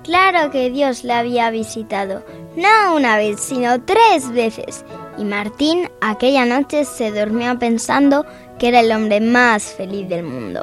[0.05, 2.23] Claro que Dios le había visitado,
[2.57, 4.85] no una vez, sino tres veces.
[5.17, 8.27] Y Martín aquella noche se durmió pensando
[8.59, 10.61] que era el hombre más feliz del mundo.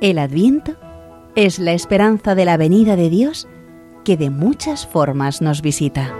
[0.00, 0.74] El adviento
[1.34, 3.48] es la esperanza de la venida de Dios
[4.04, 6.14] que de muchas formas nos visita.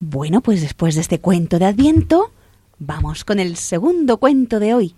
[0.00, 2.32] Bueno, pues después de este cuento de Adviento,
[2.80, 4.94] Vamos con el segundo cuento de hoy.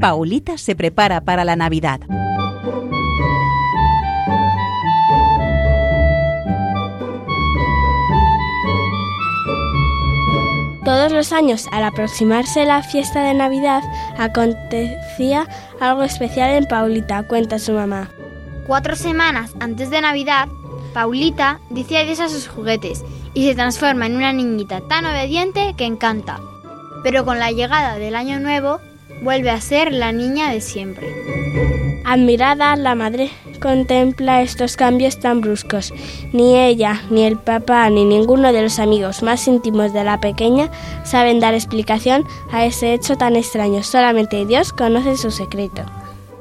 [0.00, 2.00] Paulita se prepara para la Navidad.
[10.84, 13.82] Todos los años, al aproximarse la fiesta de Navidad,
[14.16, 15.46] acontecía
[15.80, 18.08] algo especial en Paulita, cuenta su mamá.
[18.66, 20.48] Cuatro semanas antes de Navidad,
[20.92, 25.84] Paulita dice adiós a sus juguetes y se transforma en una niñita tan obediente que
[25.84, 26.40] encanta.
[27.02, 28.78] Pero con la llegada del año nuevo,
[29.22, 31.14] vuelve a ser la niña de siempre.
[32.04, 33.30] Admirada, la madre
[33.62, 35.92] contempla estos cambios tan bruscos.
[36.32, 40.70] Ni ella, ni el papá, ni ninguno de los amigos más íntimos de la pequeña
[41.04, 43.82] saben dar explicación a ese hecho tan extraño.
[43.82, 45.82] Solamente Dios conoce su secreto.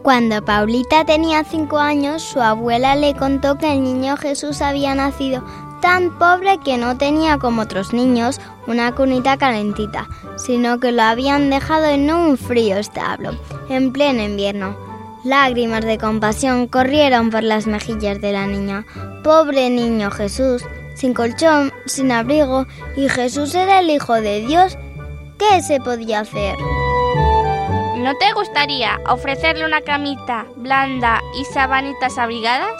[0.04, 5.44] Cuando Paulita tenía cinco años, su abuela le contó que el niño Jesús había nacido
[5.82, 11.50] tan pobre que no tenía como otros niños una cunita calentita, sino que lo habían
[11.50, 13.32] dejado en un frío establo,
[13.70, 14.78] en pleno invierno.
[15.26, 18.86] Lágrimas de compasión corrieron por las mejillas de la niña.
[19.24, 20.64] Pobre niño Jesús,
[20.96, 24.78] sin colchón, sin abrigo, y Jesús era el Hijo de Dios.
[25.38, 26.56] ¿Qué se podía hacer?
[28.04, 32.72] ¿No te gustaría ofrecerle una camita blanda y sabanitas abrigadas?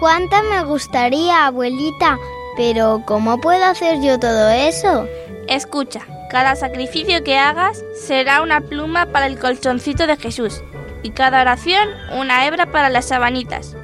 [0.00, 2.18] ¿Cuánta me gustaría, abuelita?
[2.56, 5.06] Pero ¿cómo puedo hacer yo todo eso?
[5.46, 6.00] Escucha,
[6.32, 10.60] cada sacrificio que hagas será una pluma para el colchoncito de Jesús
[11.04, 11.88] y cada oración
[12.18, 13.76] una hebra para las sabanitas.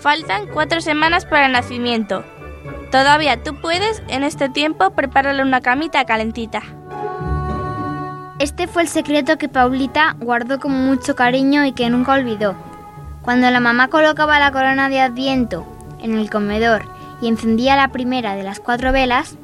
[0.00, 2.22] Faltan cuatro semanas para el nacimiento.
[2.92, 6.60] Todavía tú puedes en este tiempo prepararle una camita calentita.
[8.40, 12.56] Este fue el secreto que Paulita guardó con mucho cariño y que nunca olvidó.
[13.22, 15.64] Cuando la mamá colocaba la corona de Adviento
[16.02, 16.82] en el comedor
[17.22, 19.36] y encendía la primera de las cuatro velas,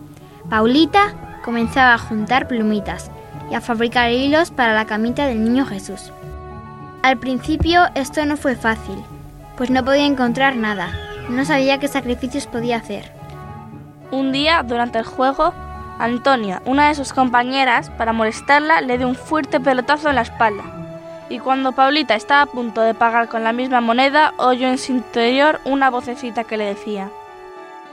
[0.48, 1.14] Paulita
[1.44, 3.12] comenzaba a juntar plumitas
[3.48, 6.12] y a fabricar hilos para la camita del niño Jesús.
[7.04, 8.98] Al principio esto no fue fácil,
[9.56, 10.88] pues no podía encontrar nada,
[11.28, 13.12] no sabía qué sacrificios podía hacer.
[14.10, 15.54] Un día, durante el juego,
[16.00, 20.62] Antonia, una de sus compañeras, para molestarla, le dio un fuerte pelotazo en la espalda.
[21.28, 24.92] Y cuando Paulita estaba a punto de pagar con la misma moneda, oyó en su
[24.92, 27.10] interior una vocecita que le decía,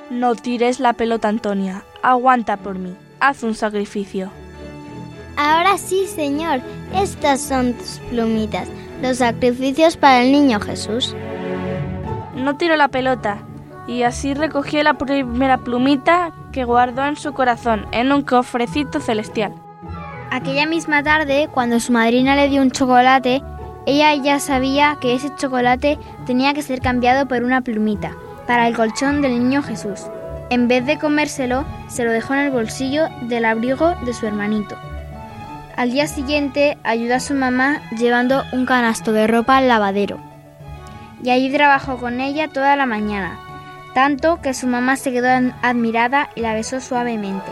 [0.09, 4.31] No tires la pelota, Antonia, aguanta por mí, haz un sacrificio.
[5.35, 6.61] Ahora sí, Señor,
[6.95, 8.69] estas son tus plumitas,
[9.01, 11.13] los sacrificios para el niño Jesús.
[12.37, 13.39] No tiró la pelota,
[13.85, 19.53] y así recogió la primera plumita que guardó en su corazón en un cofrecito celestial.
[20.31, 23.43] Aquella misma tarde, cuando su madrina le dio un chocolate,
[23.85, 28.13] ella ya sabía que ese chocolate tenía que ser cambiado por una plumita,
[28.47, 29.99] para el colchón del niño Jesús.
[30.49, 34.75] En vez de comérselo, se lo dejó en el bolsillo del abrigo de su hermanito.
[35.75, 40.17] Al día siguiente ayudó a su mamá llevando un canasto de ropa al lavadero.
[41.23, 43.37] Y allí trabajó con ella toda la mañana,
[43.97, 45.27] tanto que su mamá se quedó
[45.63, 47.43] admirada y la besó suavemente.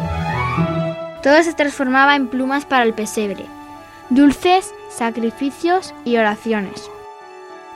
[1.24, 3.48] Todo se transformaba en plumas para el pesebre,
[4.12, 6.88] dulces, sacrificios y oraciones.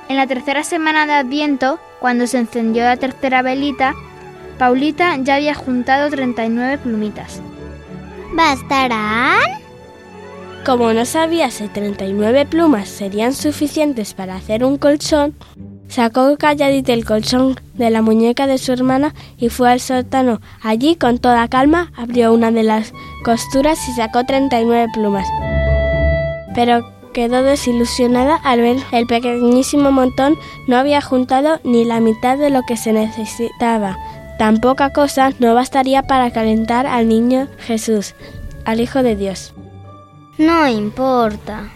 [0.07, 3.95] En la tercera semana de Adviento, cuando se encendió la tercera velita,
[4.59, 7.41] Paulita ya había juntado 39 plumitas.
[8.33, 9.39] ¿Bastarán?
[10.63, 15.33] Como no sabía si 39 plumas serían suficientes para hacer un colchón,
[15.87, 20.41] sacó calladita el colchón de la muñeca de su hermana y fue al sótano.
[20.61, 22.91] Allí, con toda calma, abrió una de las
[23.25, 25.25] costuras y sacó 39 plumas.
[26.53, 30.35] Pero quedó desilusionada al ver el pequeñísimo montón
[30.67, 33.97] no había juntado ni la mitad de lo que se necesitaba.
[34.37, 38.13] Tan poca cosa no bastaría para calentar al niño Jesús,
[38.65, 39.53] al Hijo de Dios.
[40.37, 41.69] No importa,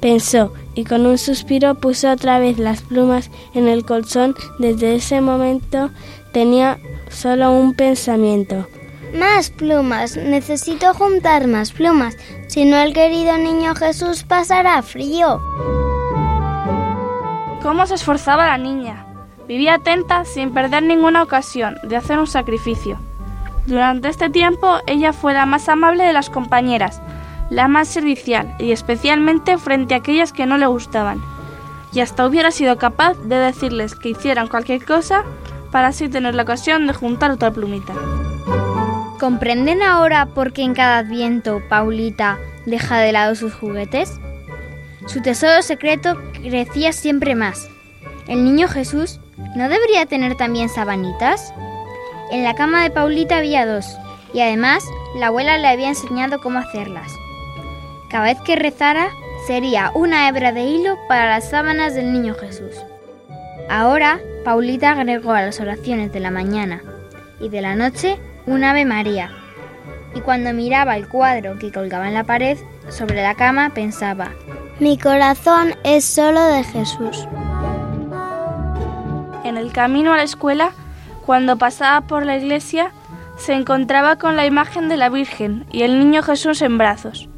[0.00, 4.34] pensó, y con un suspiro puso otra vez las plumas en el colchón.
[4.58, 5.90] Desde ese momento
[6.32, 6.78] tenía
[7.10, 8.66] solo un pensamiento.
[9.14, 12.16] Más plumas, necesito juntar más plumas,
[12.48, 15.40] si no el querido niño Jesús pasará frío.
[17.62, 19.06] ¿Cómo se esforzaba la niña?
[19.46, 22.98] Vivía atenta sin perder ninguna ocasión de hacer un sacrificio.
[23.66, 27.00] Durante este tiempo ella fue la más amable de las compañeras,
[27.50, 31.20] la más servicial y especialmente frente a aquellas que no le gustaban,
[31.92, 35.24] y hasta hubiera sido capaz de decirles que hicieran cualquier cosa
[35.70, 37.92] para así tener la ocasión de juntar otra plumita.
[39.20, 44.20] ¿Comprenden ahora por qué en cada adviento Paulita deja de lado sus juguetes?
[45.06, 47.68] Su tesoro secreto crecía siempre más.
[48.26, 49.20] ¿El niño Jesús
[49.54, 51.52] no debería tener también sabanitas?
[52.32, 53.86] En la cama de Paulita había dos,
[54.32, 54.82] y además
[55.16, 57.10] la abuela le había enseñado cómo hacerlas.
[58.14, 59.08] Cada vez que rezara,
[59.48, 62.72] sería una hebra de hilo para las sábanas del niño Jesús.
[63.68, 66.80] Ahora, Paulita agregó a las oraciones de la mañana
[67.40, 69.32] y de la noche un Ave María.
[70.14, 72.56] Y cuando miraba el cuadro que colgaba en la pared,
[72.88, 74.30] sobre la cama pensaba,
[74.78, 77.26] Mi corazón es solo de Jesús.
[79.42, 80.70] En el camino a la escuela,
[81.26, 82.92] cuando pasaba por la iglesia,
[83.38, 87.28] se encontraba con la imagen de la Virgen y el niño Jesús en brazos.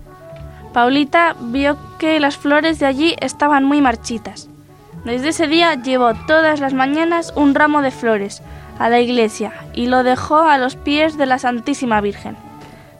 [0.76, 4.50] Paulita vio que las flores de allí estaban muy marchitas.
[5.06, 8.42] Desde ese día llevó todas las mañanas un ramo de flores
[8.78, 12.36] a la iglesia y lo dejó a los pies de la Santísima Virgen.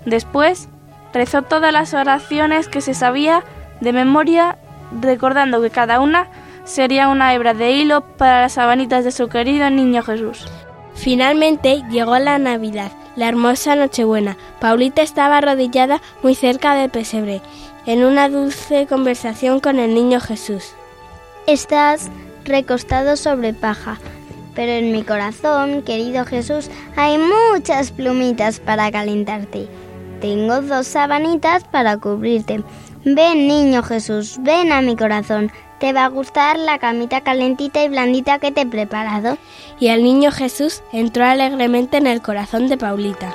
[0.07, 0.71] Después
[1.13, 3.45] rezó todas las oraciones que se sabía
[3.83, 4.57] de memoria,
[5.03, 6.29] recordando que cada una
[6.65, 10.47] sería una hebra de hilo para las sabanitas de su querido niño Jesús.
[10.95, 14.37] Finalmente llegó la Navidad la hermosa Nochebuena.
[14.61, 17.41] Paulita estaba arrodillada muy cerca del pesebre,
[17.87, 20.75] en una dulce conversación con el niño Jesús.
[21.47, 22.11] Estás
[22.45, 23.99] recostado sobre paja,
[24.55, 29.67] pero en mi corazón, querido Jesús, hay muchas plumitas para calentarte.
[30.21, 32.63] Tengo dos sabanitas para cubrirte.
[33.05, 37.89] Ven, niño Jesús, ven a mi corazón, te va a gustar la camita calentita y
[37.89, 39.37] blandita que te he preparado.
[39.79, 43.35] Y el niño Jesús entró alegremente en el corazón de Paulita.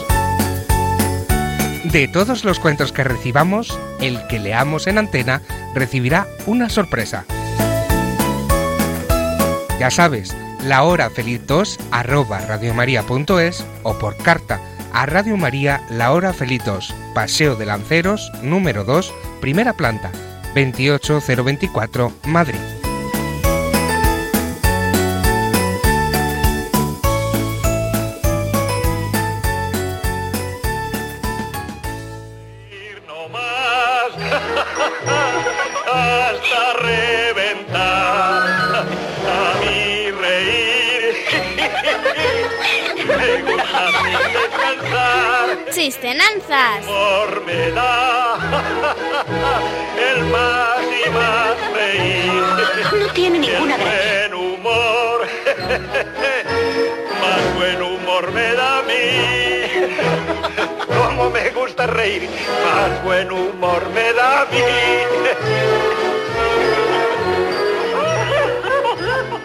[1.83, 5.41] De todos los cuentos que recibamos, el que leamos en antena
[5.73, 7.25] recibirá una sorpresa.
[9.79, 14.59] Ya sabes, la hora 2 arroba radiomaria.es o por carta
[14.93, 16.61] a Radio María La Hora Feliz
[17.15, 20.11] Paseo de Lanceros, número 2, primera planta,
[20.53, 22.59] 28024, Madrid.
[62.65, 63.83] más buen humor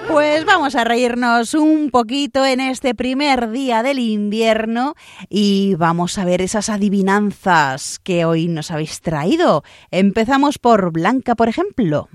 [0.09, 4.95] Pues vamos a reírnos un poquito en este primer día del invierno
[5.29, 9.63] y vamos a ver esas adivinanzas que hoy nos habéis traído.
[9.91, 12.09] Empezamos por Blanca, por ejemplo.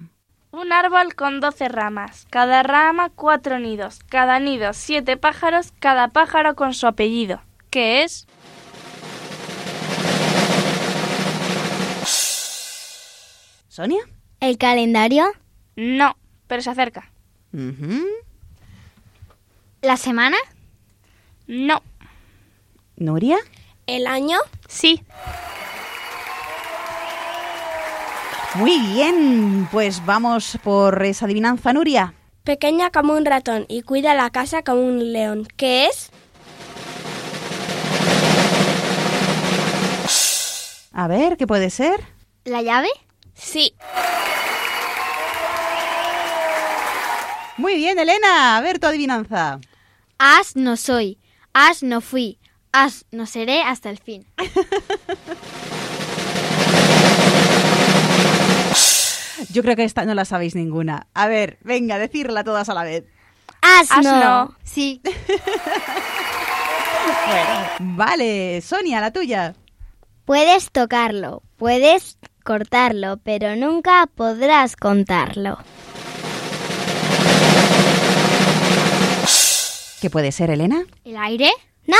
[0.49, 6.55] Un árbol con doce ramas, cada rama cuatro nidos, cada nido siete pájaros, cada pájaro
[6.55, 7.41] con su apellido.
[7.69, 8.25] ¿Qué es?
[13.71, 14.01] ¿Sonia?
[14.41, 15.23] ¿El calendario?
[15.77, 16.17] No,
[16.47, 17.09] pero se acerca.
[19.81, 20.35] ¿La semana?
[21.47, 21.81] No.
[22.97, 23.37] ¿Nuria?
[23.87, 24.39] ¿El año?
[24.67, 25.01] Sí.
[28.55, 32.13] Muy bien, pues vamos por esa adivinanza, Nuria.
[32.43, 35.47] Pequeña como un ratón y cuida la casa como un león.
[35.55, 36.11] ¿Qué es?
[40.91, 42.01] A ver, ¿qué puede ser?
[42.43, 42.89] ¿La llave?
[43.41, 43.73] Sí.
[47.57, 49.59] Muy bien, Elena, a ver tu adivinanza.
[50.19, 51.17] As no soy,
[51.53, 52.37] as no fui,
[52.71, 54.27] as no seré hasta el fin.
[59.51, 61.07] Yo creo que esta no la sabéis ninguna.
[61.15, 63.05] A ver, venga, decirla todas a la vez.
[63.61, 64.03] Asno.
[64.23, 64.55] no.
[64.63, 65.01] Sí.
[67.79, 69.55] Vale, Sonia, la tuya.
[70.25, 75.59] Puedes tocarlo, Puedes cortarlo, pero nunca podrás contarlo.
[80.01, 80.79] ¿Qué puede ser, Elena?
[81.05, 81.51] ¿El aire?
[81.85, 81.97] No.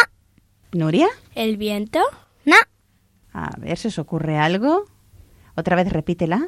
[0.72, 1.06] ¿Nuria?
[1.36, 2.00] ¿El viento?
[2.44, 2.56] No.
[3.36, 4.86] A ver, si os ocurre algo?
[5.56, 6.48] Otra vez repítela.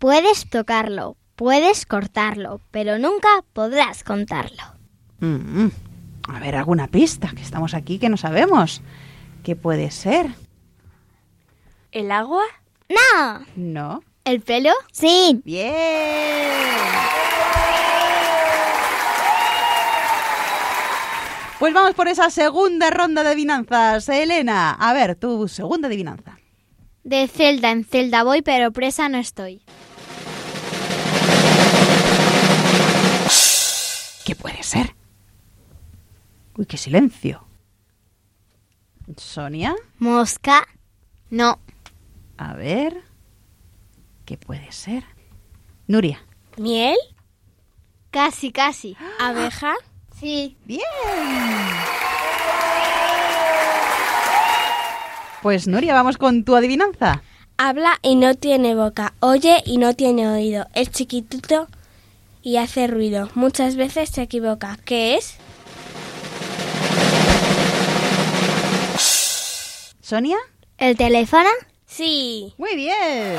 [0.00, 4.64] Puedes tocarlo, puedes cortarlo, pero nunca podrás contarlo.
[5.20, 5.70] Mm, mm.
[6.26, 8.82] A ver, alguna pista, que estamos aquí que no sabemos.
[9.44, 10.30] ¿Qué puede ser?
[11.92, 12.42] ¿El agua?
[12.88, 13.44] No.
[13.54, 14.02] ¿No?
[14.24, 14.72] ¿El pelo?
[14.92, 15.42] Sí.
[15.44, 15.70] Bien.
[21.60, 24.08] Pues vamos por esa segunda ronda de adivinanzas.
[24.08, 26.38] Elena, a ver, tu segunda adivinanza.
[27.04, 29.62] De celda en celda voy, pero presa no estoy.
[34.24, 34.96] ¿Qué puede ser?
[36.56, 37.46] Uy, qué silencio.
[39.18, 39.74] ¿Sonia?
[39.98, 40.66] Mosca.
[41.28, 41.58] No.
[42.44, 43.02] A ver,
[44.24, 45.04] ¿qué puede ser?
[45.86, 46.20] Nuria.
[46.56, 46.96] ¿Miel?
[48.10, 48.96] Casi, casi.
[48.98, 49.28] ¡Ah!
[49.28, 49.74] ¿Abeja?
[50.18, 50.56] Sí.
[50.64, 50.80] Bien.
[55.40, 57.22] Pues Nuria, vamos con tu adivinanza.
[57.58, 61.68] Habla y no tiene boca, oye y no tiene oído, es chiquitito
[62.42, 63.28] y hace ruido.
[63.36, 64.78] Muchas veces se equivoca.
[64.84, 65.36] ¿Qué es?
[70.00, 70.38] Sonia.
[70.78, 71.48] ¿El teléfono?
[71.92, 72.54] Sí.
[72.56, 73.36] Muy bien.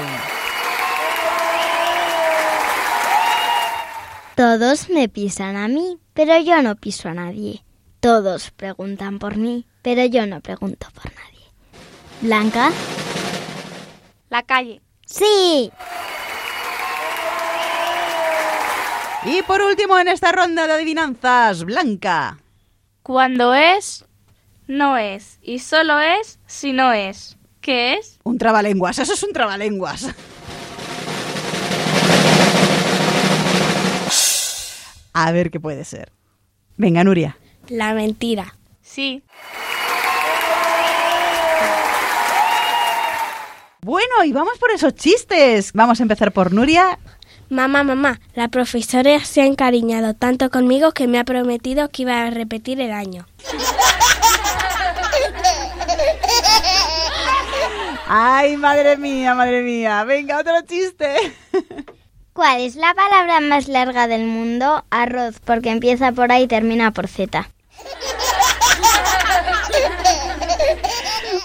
[4.36, 7.64] Todos me pisan a mí, pero yo no piso a nadie.
[8.00, 11.46] Todos preguntan por mí, pero yo no pregunto por nadie.
[12.22, 12.70] Blanca.
[14.30, 14.82] La calle.
[15.08, 15.72] Sí.
[19.26, 22.38] Y por último en esta ronda de adivinanzas, Blanca.
[23.02, 24.06] Cuando es,
[24.68, 25.40] no es.
[25.42, 27.36] Y solo es si no es.
[27.64, 28.20] ¿Qué es?
[28.26, 30.08] Un trabalenguas, eso es un trabalenguas.
[35.14, 36.12] A ver qué puede ser.
[36.76, 37.38] Venga, Nuria.
[37.70, 38.56] La mentira.
[38.82, 39.24] Sí.
[43.82, 45.72] Bueno, y vamos por esos chistes.
[45.72, 47.00] Vamos a empezar por Nuria.
[47.50, 52.24] Mamá, mamá, la profesora se ha encariñado tanto conmigo que me ha prometido que iba
[52.26, 53.26] a repetir el año.
[58.08, 60.04] Ay, madre mía, madre mía.
[60.04, 61.16] Venga, otro chiste.
[62.34, 64.84] ¿Cuál es la palabra más larga del mundo?
[64.90, 67.48] Arroz, porque empieza por A y termina por Z.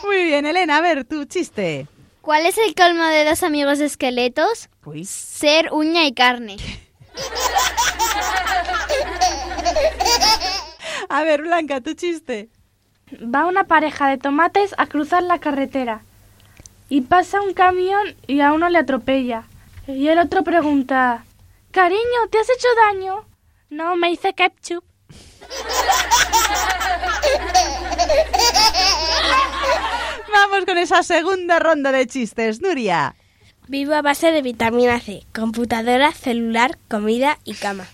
[0.04, 1.86] Muy bien, Elena, a ver, tu chiste.
[2.22, 4.68] ¿Cuál es el colmo de dos amigos esqueletos?
[4.80, 5.08] Pues...
[5.08, 6.56] Ser uña y carne.
[11.08, 12.48] A ver, Blanca, tu chiste.
[13.12, 16.02] Va una pareja de tomates a cruzar la carretera
[16.88, 19.44] y pasa un camión y a uno le atropella.
[19.86, 21.24] Y el otro pregunta,
[21.70, 23.24] cariño, ¿te has hecho daño?
[23.70, 24.82] No, me hice ketchup.
[30.32, 33.14] Vamos con esa segunda ronda de chistes, Nuria.
[33.66, 37.86] Vivo a base de vitamina C, computadora, celular, comida y cama.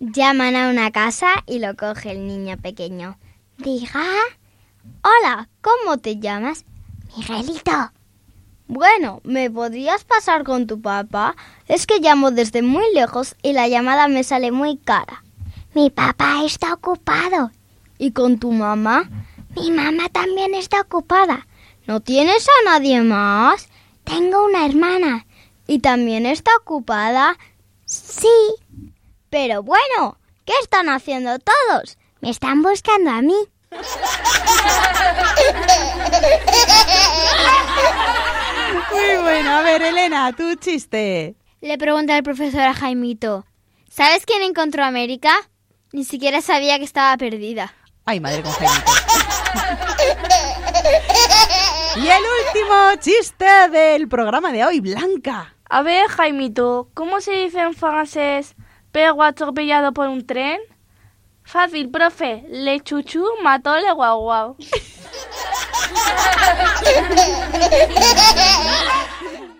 [0.00, 3.18] Llaman a una casa y lo coge el niño pequeño.
[3.58, 4.04] Diga,
[5.02, 6.64] Hola, ¿cómo te llamas?
[7.16, 7.90] Miguelito.
[8.66, 11.36] Bueno, ¿me podrías pasar con tu papá?
[11.68, 15.22] Es que llamo desde muy lejos y la llamada me sale muy cara.
[15.74, 17.50] Mi papá está ocupado.
[17.98, 19.08] ¿Y con tu mamá?
[19.56, 21.46] Mi mamá también está ocupada.
[21.86, 23.68] ¿No tienes a nadie más?
[24.04, 25.26] Tengo una hermana.
[25.66, 27.36] ¿Y también está ocupada?
[27.86, 28.54] Sí.
[29.30, 31.96] Pero bueno, ¿qué están haciendo todos?
[32.20, 33.34] Me están buscando a mí.
[38.92, 41.34] Muy bueno, a ver, Elena, tu chiste.
[41.60, 43.44] Le pregunta el profesor a Jaimito,
[43.88, 45.30] ¿sabes quién encontró América?
[45.92, 47.74] Ni siquiera sabía que estaba perdida.
[48.04, 48.92] Ay, madre con Jaimito.
[51.96, 55.54] y el último chiste del programa de hoy, Blanca.
[55.68, 58.54] A ver, Jaimito, ¿cómo se dice en francés
[58.92, 60.60] perro atropellado por un tren?
[61.44, 62.42] Fácil, profe.
[62.48, 64.56] Le chuchu, mató le guau guau.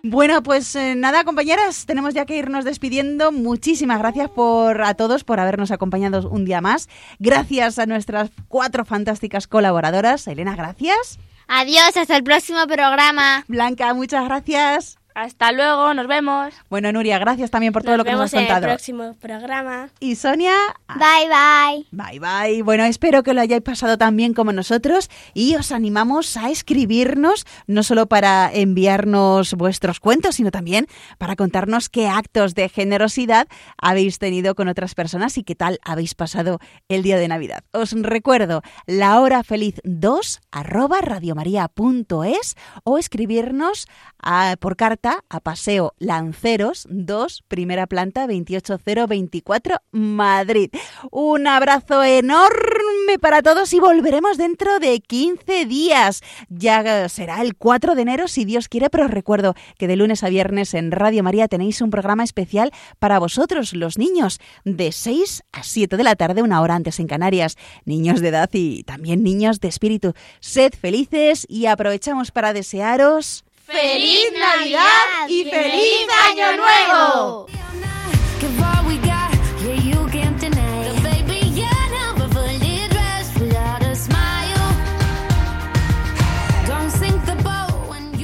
[0.02, 3.32] Bueno, pues eh, nada, compañeras, tenemos ya que irnos despidiendo.
[3.32, 6.88] Muchísimas gracias por a todos por habernos acompañado un día más.
[7.18, 10.26] Gracias a nuestras cuatro fantásticas colaboradoras.
[10.26, 11.18] Elena, gracias.
[11.48, 13.44] Adiós, hasta el próximo programa.
[13.48, 14.98] Blanca, muchas gracias.
[15.14, 16.52] Hasta luego, nos vemos.
[16.68, 18.62] Bueno, Nuria, gracias también por todo lo que nos has contado.
[18.62, 19.88] Nos vemos en el próximo programa.
[20.00, 20.56] Y Sonia.
[20.88, 21.86] Bye, bye.
[21.92, 22.62] Bye, bye.
[22.62, 27.46] Bueno, espero que lo hayáis pasado tan bien como nosotros y os animamos a escribirnos,
[27.68, 33.46] no solo para enviarnos vuestros cuentos, sino también para contarnos qué actos de generosidad
[33.80, 36.58] habéis tenido con otras personas y qué tal habéis pasado
[36.88, 37.62] el día de Navidad.
[37.72, 43.86] Os recuerdo, la hora feliz 2 arroba radiomaria.es o escribirnos
[44.20, 50.70] ah, por carta a Paseo Lanceros 2, primera planta 28024, Madrid.
[51.10, 56.22] Un abrazo enorme para todos y volveremos dentro de 15 días.
[56.48, 60.24] Ya será el 4 de enero si Dios quiere, pero os recuerdo que de lunes
[60.24, 65.42] a viernes en Radio María tenéis un programa especial para vosotros, los niños, de 6
[65.52, 67.56] a 7 de la tarde, una hora antes en Canarias.
[67.84, 70.14] Niños de edad y también niños de espíritu.
[70.40, 77.46] Sed felices y aprovechamos para desearos ¡Feliz Navidad y feliz Año Nuevo!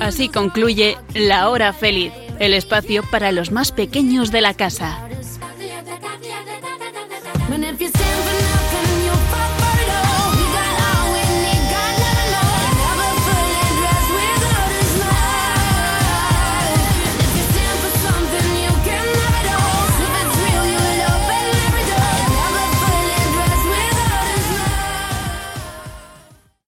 [0.01, 5.07] Así concluye La Hora Feliz, el espacio para los más pequeños de la casa.